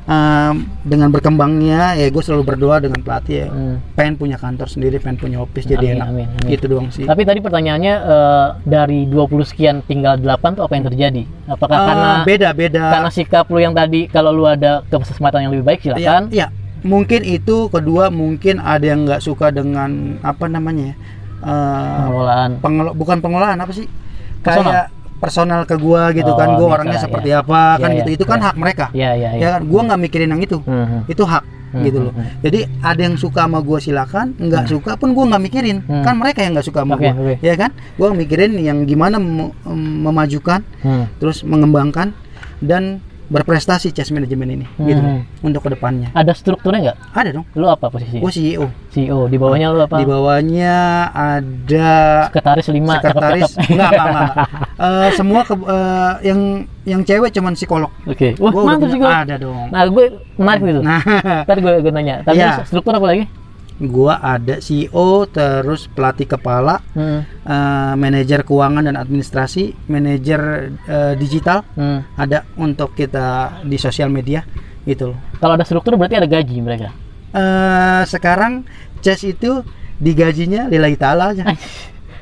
em, 0.03 0.53
dengan 0.82 1.10
berkembangnya 1.10 1.93
ya 1.93 2.08
gue 2.08 2.21
selalu 2.21 2.43
berdoa 2.45 2.80
dengan 2.80 2.95
pelatih 2.97 3.36
ya 3.38 3.47
Hmm. 3.47 3.75
pengen 3.91 4.15
punya 4.15 4.36
kantor 4.36 4.65
sendiri 4.65 4.97
pengen 4.97 5.17
punya 5.17 5.38
office 5.38 5.65
jadi 5.65 5.84
Amin, 5.84 5.97
enak 5.97 6.08
amin, 6.08 6.27
amin. 6.34 6.47
gitu 6.49 6.65
doang 6.67 6.88
sih 6.88 7.03
Tapi 7.03 7.21
tadi 7.21 7.39
pertanyaannya 7.39 7.93
eh, 7.99 8.47
dari 8.63 9.03
20 9.03 9.19
sekian 9.43 9.84
tinggal 9.84 10.15
8 10.15 10.23
tuh 10.53 10.63
apa 10.63 10.73
yang 10.73 10.86
terjadi? 10.86 11.23
Apakah 11.45 11.75
Eh, 11.75 11.86
karena 11.86 12.10
beda 12.23 12.49
beda 12.53 12.84
karena 12.89 13.10
sikap 13.10 13.45
lu 13.47 13.60
yang 13.60 13.73
tadi 13.73 14.08
kalau 14.08 14.32
lu 14.32 14.45
ada 14.45 14.80
kesempatan 14.86 15.43
yang 15.43 15.51
lebih 15.51 15.65
baik 15.65 15.80
ya, 15.82 15.91
silakan. 15.91 16.23
ya 16.32 16.47
mungkin 16.80 17.21
itu 17.21 17.67
kedua 17.67 18.08
mungkin 18.08 18.63
ada 18.63 18.86
yang 18.86 19.03
nggak 19.03 19.19
suka 19.19 19.49
dengan 19.49 19.91
apa 20.21 20.47
namanya 20.47 20.84
ya 20.88 20.95
eh, 21.43 21.95
pengelolaan 21.99 22.51
pengelo- 22.60 22.95
bukan 22.95 23.17
pengelolaan 23.19 23.60
apa 23.60 23.71
sih 23.71 23.91
kayak 24.39 24.88
personal 25.17 25.62
ke 25.63 25.75
gua 25.75 26.10
gitu 26.12 26.27
Oh, 26.27 26.36
kan 26.36 26.53
gua 26.53 26.67
bisa, 26.67 26.75
orangnya 26.75 26.93
ya. 26.93 27.03
seperti 27.03 27.30
apa 27.32 27.60
kan 27.75 27.89
Ya, 27.89 27.97
gitu. 27.97 28.10
Ya, 28.10 28.15
itu 28.15 28.25
kan 28.25 28.38
ya. 28.38 28.45
hak 28.45 28.56
mereka. 28.56 28.86
Ya 28.91 29.10
ya 29.13 29.30
ya. 29.34 29.47
Kan? 29.53 29.62
Gua 29.65 29.82
nggak 29.84 29.99
mikirin 29.99 30.30
yang 30.30 30.41
itu. 30.41 30.58
Hmm, 30.62 31.03
itu 31.06 31.23
hak 31.23 31.43
Hmm, 31.67 31.84
gitu 31.84 31.99
hmm, 31.99 32.08
loh. 32.08 32.13
jadi 32.39 32.60
ada 32.80 33.01
yang 33.01 33.19
suka 33.19 33.43
sama 33.43 33.60
gua 33.60 33.75
silakan 33.77 34.32
nggak 34.34 34.71
suka 34.71 34.95
pun 34.95 35.12
gua 35.12 35.27
nggak 35.27 35.43
mikirin. 35.43 35.77
Hmm. 35.84 35.99
kan 35.99 36.15
mereka 36.15 36.39
yang 36.39 36.56
nggak 36.56 36.63
suka 36.63 36.80
sama 36.82 36.95
Oke, 36.95 37.03
gua 37.03 37.13
oke. 37.19 37.34
ya 37.41 37.53
kan? 37.53 37.71
Gua 37.93 38.08
mikirin 38.13 38.56
yang 38.56 38.77
gimana 38.84 39.17
mem- 39.17 39.51
memajukan 39.99 40.63
hmm. 40.80 41.19
terus 41.19 41.43
mengembangkan 41.43 42.15
dan 42.60 43.03
berprestasi 43.28 43.92
chess 43.92 44.08
management 44.10 44.50
ini 44.54 44.66
gitu 44.80 44.98
Hmm. 44.98 45.22
untuk 45.42 45.62
ke 45.62 45.76
depannya. 45.76 46.10
Ada 46.12 46.32
strukturnya 46.32 46.80
nggak? 46.82 46.98
Ada 47.12 47.30
dong. 47.34 47.46
Lu 47.54 47.68
apa 47.68 47.88
posisi 47.88 48.18
gua 48.18 48.32
CEO 48.32 48.66
CEO 48.88 49.28
di 49.28 49.36
bawahnya 49.36 49.68
lu 49.70 49.84
apa? 49.84 50.00
Di 50.00 50.08
bawahnya 50.08 50.76
ada 51.12 51.90
sekretaris 52.28 52.68
lima 52.70 52.94
sekretaris. 52.98 53.52
Cakep-cakep. 53.52 53.72
enggak 53.74 53.90
enggak 53.90 54.08
enggak, 54.08 54.26
enggak. 54.32 54.50
Eh, 54.78 55.10
semua 55.12 55.42
ke, 55.42 55.58
eh, 55.58 56.13
yang 56.24 56.40
yang 56.86 57.02
cewek 57.02 57.34
cuman 57.34 57.58
psikolog. 57.58 57.90
Oke. 58.06 58.38
Wah 58.38 58.54
Gua 58.54 58.63
mantap 58.63 58.94
sih 58.94 59.02
ada 59.02 59.36
dong. 59.36 59.74
Nah 59.74 59.82
gue 59.84 60.06
menarik 60.38 60.62
gitu. 60.63 60.82
Nah. 60.86 61.02
Ntar 61.44 61.58
gue, 61.58 61.74
gue 61.82 61.92
nanya. 61.92 62.22
Tapi 62.22 62.38
Iya. 62.38 62.62
struktur 62.62 62.94
apa 62.94 63.08
lagi 63.08 63.26
gua 63.80 64.18
ada 64.18 64.58
CEO 64.58 65.26
terus 65.26 65.86
pelatih 65.88 66.26
kepala 66.26 66.82
hmm. 66.92 67.20
eh, 67.46 67.94
manajer 67.94 68.42
keuangan 68.42 68.82
dan 68.84 68.98
administrasi 68.98 69.74
manajer 69.86 70.42
eh, 70.84 71.13
digital 71.13 71.62
Hmm. 71.74 72.02
ada 72.13 72.42
untuk 72.56 72.94
kita 72.94 73.62
di 73.62 73.78
sosial 73.78 74.10
media 74.10 74.42
gitu 74.82 75.13
loh 75.13 75.20
kalau 75.38 75.54
ada 75.54 75.63
struktur 75.63 75.94
berarti 75.94 76.18
ada 76.18 76.26
gaji 76.26 76.58
mereka 76.60 76.90
Eh, 77.28 78.02
sekarang 78.08 78.63
chess 78.98 79.22
itu 79.22 79.62
digajinya 80.00 80.66
lillahi 80.66 80.96
ta'ala 80.96 81.36
aja 81.36 81.44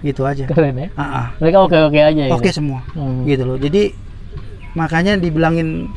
gitu 0.02 0.26
aja 0.26 0.44
keren 0.50 0.76
ya 0.76 0.90
Ah, 0.94 1.04
ah. 1.04 1.28
mereka 1.40 1.62
oke 1.62 1.78
oke 1.78 1.96
aja 1.96 2.24
gitu. 2.26 2.36
oke 2.36 2.50
semua 2.52 2.82
Hmm. 2.98 3.24
gitu 3.24 3.46
loh 3.46 3.56
jadi 3.56 3.94
makanya 4.74 5.16
dibilangin 5.16 5.88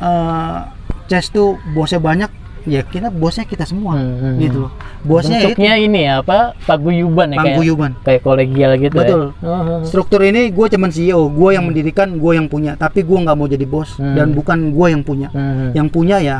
eh 0.00 0.58
chess 1.06 1.30
tuh 1.30 1.60
bosnya 1.76 2.00
banyak 2.00 2.30
ya 2.64 2.80
kita 2.82 3.08
bosnya 3.08 3.44
kita 3.44 3.62
semua 3.62 3.94
Hmm, 3.94 4.16
hmm, 4.16 4.34
gitu 4.38 4.56
loh 4.64 4.72
bosnya 5.02 5.36
itu 5.38 5.52
bentuknya 5.52 5.72
ini 5.76 6.00
ya 6.02 6.14
apa 6.20 6.38
paguyuban 6.60 7.28
ya 7.28 7.36
kayak 7.36 7.54
Paguyuban. 7.54 7.90
kayak 8.00 8.22
kolegial 8.22 8.70
gitu 8.76 8.96
Betul. 8.96 9.22
ya 9.34 9.44
Oh, 9.44 9.52
oh. 9.52 9.80
struktur 9.82 10.20
ini 10.20 10.48
gue 10.48 10.66
cuman 10.66 10.88
CEO 10.88 11.28
gue 11.28 11.50
yang 11.50 11.64
mendirikan 11.64 12.08
gue 12.14 12.32
yang 12.32 12.46
punya 12.46 12.72
tapi 12.74 13.00
gue 13.00 13.18
nggak 13.18 13.34
mau 13.34 13.44
jadi 13.46 13.64
bos 13.64 13.94
Hmm. 13.94 14.14
dan 14.14 14.32
bukan 14.32 14.70
gue 14.70 14.86
yang 14.88 15.02
punya 15.02 15.28
Hmm. 15.28 15.70
yang 15.72 15.86
punya 15.86 16.16
ya 16.18 16.36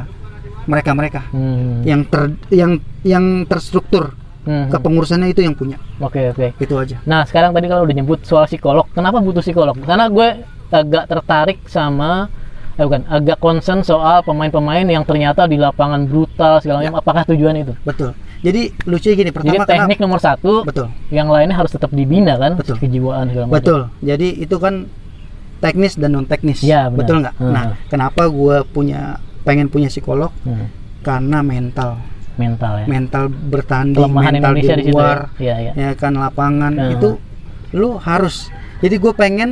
mereka 0.64 0.90
mereka 0.92 1.20
Hmm. 1.28 1.80
yang 1.82 2.02
ter 2.02 2.22
yang 2.50 2.72
yang 3.02 3.24
terstruktur 3.44 4.16
Hmm. 4.42 4.68
kepengurusannya 4.68 5.28
itu 5.30 5.40
yang 5.40 5.52
punya 5.52 5.76
oke 5.98 6.20
oke 6.30 6.52
itu 6.58 6.74
aja 6.74 6.96
Nah, 7.04 7.24
sekarang 7.24 7.50
tadi 7.50 7.64
kalau 7.64 7.84
udah 7.84 7.94
nyebut 7.94 8.20
soal 8.22 8.44
psikolog, 8.44 8.84
kenapa 8.90 9.16
butuh 9.18 9.40
psikolog? 9.40 9.72
Karena 9.78 10.04
gue 10.06 10.28
agak 10.70 11.04
tertarik 11.06 11.58
sama 11.64 12.28
eh 12.74 12.82
bukan, 12.82 13.02
agak 13.06 13.38
concern 13.38 13.80
soal 13.80 14.20
pemain-pemain 14.20 14.82
yang 14.84 15.02
ternyata 15.02 15.46
di 15.46 15.54
lapangan 15.54 16.04
brutal 16.04 16.58
segala 16.58 16.82
macam. 16.82 16.98
Apakah 16.98 17.22
tujuan 17.26 17.54
itu? 17.56 17.72
betul 17.80 18.12
jadi 18.40 18.68
lucu 18.84 19.08
gini 19.08 19.24
Jadi 19.24 19.32
pertama 19.32 19.64
teknik 19.64 19.98
nomor 19.98 20.18
satu, 20.18 20.62
betul 20.62 20.92
yang 21.08 21.26
lainnya 21.26 21.54
harus 21.54 21.70
tetap 21.70 21.88
dibina 21.88 22.36
kan, 22.36 22.54
Betul. 22.54 22.76
kejiwaan 22.76 23.24
segala 23.26 23.44
macam. 23.46 23.54
betul 23.54 23.80
jadi 24.00 24.28
itu 24.36 24.56
kan 24.58 24.74
teknis 25.58 25.94
dan 25.94 26.12
non 26.12 26.24
teknis 26.24 26.60
Iya, 26.60 26.86
benar. 26.86 26.98
betul 26.98 27.16
nggak 27.22 27.34
Hmm. 27.36 27.52
nah 27.52 27.64
kenapa 27.86 28.22
gue 28.26 28.56
punya 28.68 29.16
pengen 29.40 29.66
punya 29.66 29.88
psikolog 29.88 30.28
Hmm, 30.40 30.68
karena 31.00 31.40
mental 31.40 31.96
mental 32.34 32.82
ya. 32.82 32.86
mental 32.86 33.24
bertanding 33.30 33.96
Kelemahan 34.02 34.32
mental 34.34 34.50
Indonesia 34.52 34.74
di 34.74 34.76
di 34.76 34.84
situ 34.84 34.92
luar 34.92 35.16
ya. 35.16 35.40
Iya, 35.40 35.54
iya. 35.56 35.72
ya 35.72 35.90
kan 35.94 36.12
lapangan 36.12 36.72
Hmm. 36.74 36.92
itu 36.92 37.08
lu 37.72 37.96
harus 37.96 38.50
jadi 38.80 38.98
gue 38.98 39.12
pengen 39.14 39.50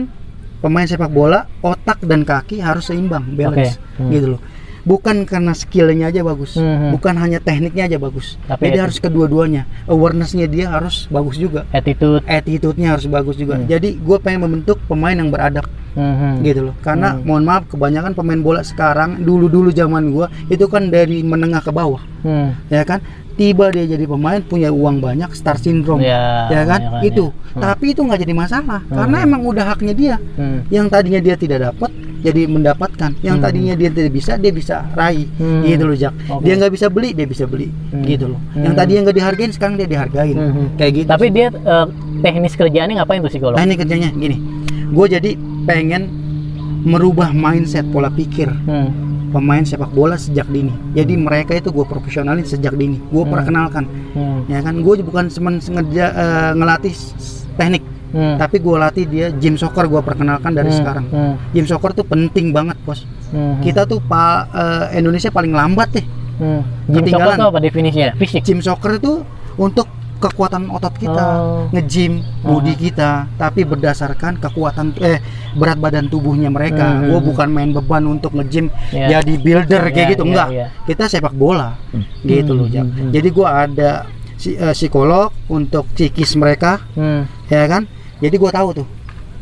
pemain 0.63 0.87
sepak 0.87 1.11
bola 1.11 1.45
otak 1.61 2.07
dan 2.07 2.23
kaki 2.23 2.63
harus 2.63 2.87
seimbang 2.87 3.35
balance 3.35 3.77
Oke. 3.77 3.99
Hmm. 3.99 4.11
gitu 4.15 4.27
loh 4.39 4.41
bukan 4.83 5.23
karena 5.23 5.53
skillnya 5.53 6.09
aja 6.09 6.21
bagus 6.21 6.55
Hmm. 6.55 6.91
bukan 6.91 7.15
hanya 7.17 7.39
tekniknya 7.39 7.87
aja 7.87 7.99
bagus 7.99 8.35
Tapi 8.45 8.63
jadi 8.65 8.71
eti- 8.73 8.83
harus 8.83 8.99
kedua-duanya 8.99 9.63
awarenessnya 9.87 10.47
dia 10.47 10.67
harus 10.69 11.07
bagus 11.09 11.37
juga 11.37 11.65
Attitude. 11.71 12.23
attitude-nya 12.25 12.89
harus 12.93 13.07
bagus 13.07 13.37
juga 13.37 13.57
Hmm. 13.57 13.67
jadi 13.67 13.95
gue 13.95 14.19
pengen 14.19 14.43
membentuk 14.43 14.83
pemain 14.85 15.15
yang 15.15 15.29
beradab 15.29 15.65
Mhm. 15.93 16.41
gitu 16.41 16.61
loh 16.65 16.75
karena 16.81 17.13
Hmm. 17.13 17.23
mohon 17.23 17.45
maaf 17.45 17.69
kebanyakan 17.69 18.13
pemain 18.13 18.41
bola 18.41 18.61
sekarang 18.63 19.21
dulu-dulu 19.21 19.69
zaman 19.71 20.09
gua 20.09 20.27
itu 20.47 20.65
kan 20.65 20.89
dari 20.89 21.21
menengah 21.21 21.61
ke 21.61 21.71
bawah 21.71 22.01
Hmm. 22.21 22.57
ya 22.67 22.81
kan 22.83 22.99
tiba 23.33 23.69
dia 23.69 23.85
jadi 23.87 24.05
pemain 24.05 24.41
punya 24.41 24.69
uang 24.69 24.99
banyak 24.99 25.33
star 25.33 25.57
syndrome 25.57 26.01
Ya, 26.01 26.49
ya 26.49 26.63
kan 26.65 26.81
ya 26.81 26.91
kan, 26.91 27.03
itu 27.03 27.25
ya. 27.29 27.53
Hmm. 27.53 27.63
tapi 27.63 27.85
itu 27.91 28.01
nggak 28.01 28.21
jadi 28.21 28.35
masalah 28.35 28.81
Hmm. 28.83 28.93
karena 28.95 29.17
emang 29.21 29.43
udah 29.43 29.65
haknya 29.67 29.93
dia 29.93 30.17
Hmm. 30.33 30.65
yang 30.69 30.89
tadinya 30.89 31.17
dia 31.19 31.35
tidak 31.35 31.61
dapat 31.63 31.93
jadi 32.23 32.47
mendapatkan 32.47 33.11
yang 33.21 33.37
Hmm. 33.37 33.45
tadinya 33.45 33.75
dia 33.75 33.91
tidak 33.91 34.13
bisa 34.15 34.39
dia 34.39 34.51
bisa 34.51 34.87
raih 34.95 35.27
Hmm. 35.37 35.63
gitu 35.63 35.85
loh 35.85 35.97
Jak 35.97 36.15
Oke. 36.31 36.43
dia 36.43 36.55
nggak 36.57 36.73
bisa 36.73 36.87
beli 36.87 37.11
dia 37.11 37.27
bisa 37.27 37.45
beli 37.45 37.69
Hmm. 37.69 38.03
gitu 38.03 38.25
loh 38.31 38.41
yang 38.55 38.73
Hmm. 38.73 38.79
tadinya 38.79 39.01
nggak 39.05 39.17
dihargain 39.19 39.51
sekarang 39.51 39.75
dia 39.75 39.87
dihargain 39.87 40.35
Mhm. 40.35 40.65
kayak 40.77 40.93
gitu 40.95 41.09
Tapi 41.09 41.27
dia 41.29 41.47
eh, 41.51 41.87
teknis 42.19 42.55
kerjaannya 42.55 42.95
ngapain 42.97 43.21
tuh 43.21 43.29
psikolog? 43.29 43.55
nah 43.55 43.65
ini 43.65 43.75
kerjanya 43.75 44.09
gini 44.09 44.37
gue 44.89 45.07
jadi 45.11 45.31
pengen 45.63 46.03
merubah 46.83 47.31
mindset 47.31 47.87
pola 47.89 48.09
pikir 48.09 48.51
Hmm. 48.67 48.91
pemain 49.31 49.65
sepak 49.65 49.89
bola 49.91 50.13
sejak 50.15 50.45
dini. 50.47 50.69
Jadi 50.93 51.17
mereka 51.17 51.57
itu 51.57 51.73
gue 51.73 51.87
profesionalin 51.87 52.45
sejak 52.45 52.77
dini. 52.77 53.01
Gue 53.09 53.25
Hmm. 53.25 53.33
perkenalkan, 53.33 53.85
Hmm. 54.13 54.45
ya 54.45 54.61
kan. 54.61 54.77
Gue 54.77 55.01
bukan 55.01 55.33
cuma 55.33 55.57
sengaja 55.57 56.05
eh, 56.13 56.51
ngelatih 56.53 56.93
teknik, 57.55 57.81
Hmm. 58.13 58.37
tapi 58.37 58.61
gue 58.61 58.77
latih 58.77 59.05
dia 59.05 59.33
gym 59.33 59.57
soccer 59.57 59.89
gue 59.89 59.99
perkenalkan 59.99 60.53
dari 60.53 60.69
Hmm. 60.69 60.79
sekarang. 60.79 61.05
Hmm. 61.09 61.35
Gym 61.51 61.65
soccer 61.65 61.91
tuh 61.93 62.05
penting 62.05 62.53
banget 62.53 62.77
bos. 62.83 63.09
Hmm. 63.29 63.57
Kita 63.59 63.83
tuh 63.83 63.99
pa, 63.99 64.45
eh, 64.47 65.01
Indonesia 65.01 65.29
paling 65.29 65.51
lambat 65.51 65.89
deh. 65.91 66.07
Hmm. 66.37 66.61
Gym 66.87 67.09
soccer 67.09 67.33
itu 67.33 67.47
apa 67.47 67.59
definisinya? 67.59 68.13
Fisik. 68.15 68.45
Gym 68.45 68.61
soccer 68.61 68.97
itu 68.97 69.25
untuk 69.57 69.89
kekuatan 70.19 70.71
otot 70.71 70.95
kita, 70.95 71.27
Oh. 71.35 71.67
nge-gym 71.73 72.23
body 72.43 72.79
kita, 72.79 73.27
tapi 73.35 73.65
berdasarkan 73.65 74.39
kekuatan 74.39 74.95
eh 75.01 75.19
berat 75.53 75.83
badan 75.83 76.07
tubuhnya 76.07 76.47
mereka. 76.47 76.95
Hmm. 76.95 77.11
Gue 77.11 77.21
bukan 77.25 77.49
main 77.49 77.73
beban 77.73 78.07
untuk 78.07 78.31
nge-gym 78.33 78.71
Ya. 78.91 79.19
jadi 79.19 79.35
builder 79.35 79.83
kayak 79.89 79.99
Ya, 79.99 80.13
gitu 80.13 80.23
ya, 80.23 80.29
enggak. 80.31 80.49
ya. 80.53 80.67
Kita 80.85 81.09
sepak 81.09 81.35
bola 81.35 81.75
gitu 82.23 82.55
loh, 82.55 82.69
Jak. 82.69 82.85
hmm, 82.85 82.95
hmm. 82.95 83.11
Jadi 83.11 83.29
gua 83.31 83.67
ada 83.67 83.91
si- 84.37 84.55
eh, 84.55 84.71
psikolog 84.71 85.35
untuk 85.49 85.91
psikis 85.91 86.37
mereka, 86.37 86.79
Hmm. 86.95 87.27
ya 87.49 87.67
kan? 87.67 87.91
Jadi 88.23 88.35
gua 88.39 88.55
tahu 88.55 88.69
tuh. 88.83 88.87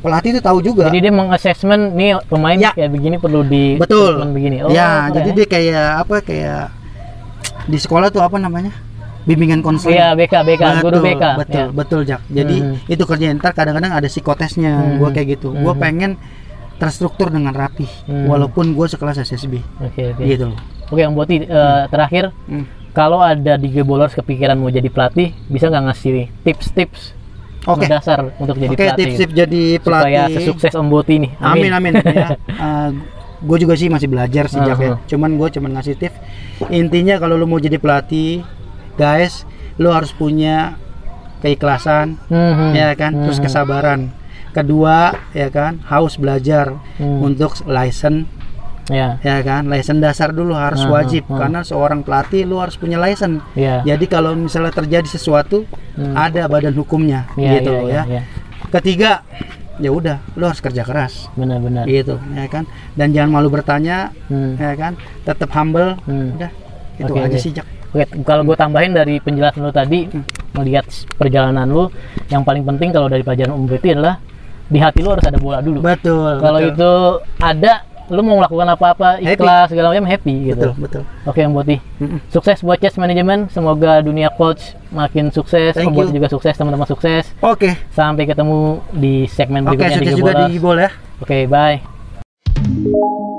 Pelatih 0.00 0.32
itu 0.32 0.40
tahu 0.40 0.58
juga. 0.64 0.88
Jadi 0.88 1.04
dia 1.04 1.12
mengassessment 1.12 1.92
nih 1.92 2.16
pemain 2.24 2.56
Ya. 2.56 2.72
kayak 2.72 2.88
begini 2.88 3.20
perlu 3.20 3.44
di 3.44 3.76
Betul. 3.76 4.24
begini. 4.32 4.64
Oh, 4.64 4.72
ya, 4.72 5.12
jadi 5.12 5.28
dia 5.36 5.46
kayak 5.46 5.86
apa 6.08 6.24
kayak 6.24 6.72
di 7.68 7.76
sekolah 7.76 8.08
tuh 8.08 8.24
apa 8.24 8.40
namanya? 8.40 8.72
Bimbingan 9.28 9.60
konseling. 9.60 10.00
Iya, 10.00 10.16
BK, 10.16 10.32
BK, 10.48 10.62
guru 10.80 11.04
BK. 11.04 11.24
Betul, 11.36 11.60
Ya. 11.60 11.66
betul, 11.68 12.00
Jak. 12.08 12.20
Jadi 12.32 12.56
Hmm. 12.64 12.74
itu 12.88 13.02
kerjaan 13.04 13.36
ntar 13.36 13.52
kadang-kadang 13.52 13.92
ada 13.92 14.08
psikotesnya, 14.08 14.72
Hmm. 14.72 14.96
gua 14.96 15.12
kayak 15.12 15.36
gitu. 15.36 15.52
Gua 15.52 15.76
Hmm. 15.76 15.82
pengen 15.84 16.10
terstruktur 16.80 17.28
dengan 17.28 17.52
rapi, 17.52 17.84
Hmm. 18.08 18.24
walaupun 18.24 18.72
gua 18.72 18.88
sekelas 18.88 19.20
SSB, 19.20 19.60
Oke, 19.84 20.16
oke. 20.16 20.24
gitu 20.24 20.48
loh. 20.48 20.58
Oke, 20.88 21.04
Om 21.04 21.12
Boti, 21.12 21.44
eh, 21.44 21.82
terakhir 21.92 22.32
Hmm. 22.48 22.64
kalau 22.96 23.20
ada 23.20 23.60
di 23.60 23.68
Gebolers 23.68 24.16
kepikiran 24.16 24.56
mau 24.56 24.72
jadi 24.72 24.88
pelatih, 24.88 25.36
bisa 25.46 25.68
nggak 25.68 25.92
ngasih 25.92 26.32
tips-tips 26.40 27.12
Oke. 27.72 27.86
mendasar 27.86 28.18
untuk 28.36 28.56
jadi 28.56 28.72
Oke, 28.72 28.82
pelatih? 28.82 29.04
tips-tips 29.06 29.34
jadi 29.34 29.62
pelatih. 29.78 30.04
supaya 30.04 30.22
sesukses 30.30 30.72
Om 30.74 30.86
Boti 30.86 31.14
nih. 31.18 31.30
Amin 31.38 31.70
amin. 31.70 31.92
ya. 32.04 32.28
gue 33.40 33.56
juga 33.56 33.72
sih 33.72 33.88
masih 33.88 34.04
belajar 34.06 34.44
sih 34.46 34.60
Jak 34.60 34.76
ya. 34.76 34.88
Uh-huh. 34.92 34.96
Cuman 35.06 35.30
gue 35.34 35.48
cuman 35.50 35.70
ngasih 35.74 35.96
tips. 35.96 36.16
Intinya 36.68 37.16
kalau 37.16 37.40
lu 37.40 37.48
mau 37.48 37.56
jadi 37.56 37.80
pelatih, 37.80 38.44
guys, 38.94 39.48
lu 39.80 39.88
harus 39.88 40.12
punya 40.12 40.76
keikhlasan, 41.40 42.20
Mhm. 42.28 42.76
ya 42.76 42.92
kan, 42.92 43.16
terus 43.24 43.40
Mhm. 43.40 43.44
kesabaran. 43.48 44.00
Kedua, 44.50 45.14
ya 45.32 45.48
kan, 45.48 45.80
haus 45.88 46.20
belajar 46.20 46.76
Hmm. 47.00 47.24
untuk 47.24 47.56
license, 47.64 48.28
Ya, 48.90 49.22
ya 49.22 49.38
kan, 49.40 49.64
license 49.64 50.02
dasar 50.02 50.34
dulu 50.34 50.52
harus 50.52 50.82
Uh-huh, 50.82 50.92
wajib 50.92 51.22
uh. 51.26 51.38
karena 51.38 51.62
seorang 51.62 52.02
pelatih 52.02 52.42
lu 52.42 52.58
harus 52.58 52.74
punya 52.74 52.98
license. 52.98 53.38
ya. 53.54 53.80
Jadi 53.80 54.04
kalau 54.04 54.34
misalnya 54.34 54.74
terjadi 54.74 55.06
sesuatu, 55.06 55.62
Hmm. 55.94 56.12
ada 56.12 56.44
badan 56.44 56.74
hukumnya, 56.74 57.30
Ya, 57.34 57.54
gitu 57.54 57.70
ya, 57.70 57.78
loh 57.78 57.88
ya, 57.88 58.02
ya. 58.10 58.22
Ketiga, 58.68 59.22
ya 59.76 59.90
udah, 59.90 60.18
lu 60.34 60.44
harus 60.44 60.58
kerja 60.58 60.82
keras 60.82 61.26
Benar-benar. 61.32 61.86
gitu 61.86 62.20
ya 62.30 62.44
kan 62.46 62.68
dan 62.92 63.10
jangan 63.10 63.32
malu 63.32 63.48
bertanya 63.48 64.12
Hmm. 64.26 64.52
ya 64.54 64.74
kan 64.74 64.92
tetap 65.22 65.48
humble 65.50 65.96
Hmm. 66.04 66.36
udah 66.36 66.50
itu 66.96 67.08
Oke, 67.08 67.18
aja 67.18 67.30
oke. 67.30 67.40
sih 67.40 67.50
Jak 67.50 67.64
Oke, 67.90 68.04
kalau 68.22 68.44
gue 68.44 68.54
tambahin 68.54 68.92
dari 68.92 69.18
penjelasan 69.18 69.60
lu 69.60 69.72
tadi, 69.72 70.06
Hmm. 70.06 70.22
melihat 70.54 70.84
perjalanan 71.12 71.66
lu, 71.66 71.88
yang 72.26 72.44
paling 72.44 72.62
penting 72.62 72.90
kalau 72.90 73.06
dari 73.06 73.24
pelajaran 73.24 73.50
Om 73.52 73.66
Boti 73.66 73.88
adalah 73.90 74.14
di 74.64 74.78
hati 74.78 75.00
lu 75.00 75.10
harus 75.10 75.24
ada 75.24 75.34
bola 75.36 75.58
dulu. 75.58 75.80
betul 75.80 76.38
Kalau 76.38 76.60
itu 76.62 76.90
ada, 77.40 77.72
lu 78.10 78.20
mau 78.26 78.36
melakukan 78.42 78.68
apa-apa 78.74 79.22
Happy. 79.22 79.38
ikhlas 79.38 79.70
segala 79.70 79.94
macam 79.94 80.06
happy 80.10 80.34
gitu. 80.50 80.74
Betul 80.74 80.82
betul. 80.82 81.02
Oke 81.24 81.40
Om 81.46 81.52
Boti. 81.54 81.76
Mm-mm. 82.02 82.18
sukses 82.28 82.58
buat 82.60 82.76
chess 82.82 82.98
management. 82.98 83.54
Semoga 83.54 84.02
dunia 84.02 84.28
coach 84.34 84.74
makin 84.90 85.30
sukses 85.30 85.78
Thank 85.78 85.94
Om 85.94 86.10
juga 86.10 86.26
sukses 86.26 86.58
teman-teman 86.58 86.90
sukses. 86.90 87.30
Oke. 87.40 87.78
Sampai 87.94 88.26
ketemu 88.26 88.82
di 88.90 89.30
segmen 89.30 89.62
oke 89.62 89.78
berikutnya 89.78 89.94
di 89.94 89.98
sukses 90.02 90.18
juga 90.18 90.32
Gebolers. 90.34 90.50
di 90.50 90.54
Gibol 90.58 90.76
ya. 90.76 90.90
Oke 91.22 91.38
bye 91.46 93.29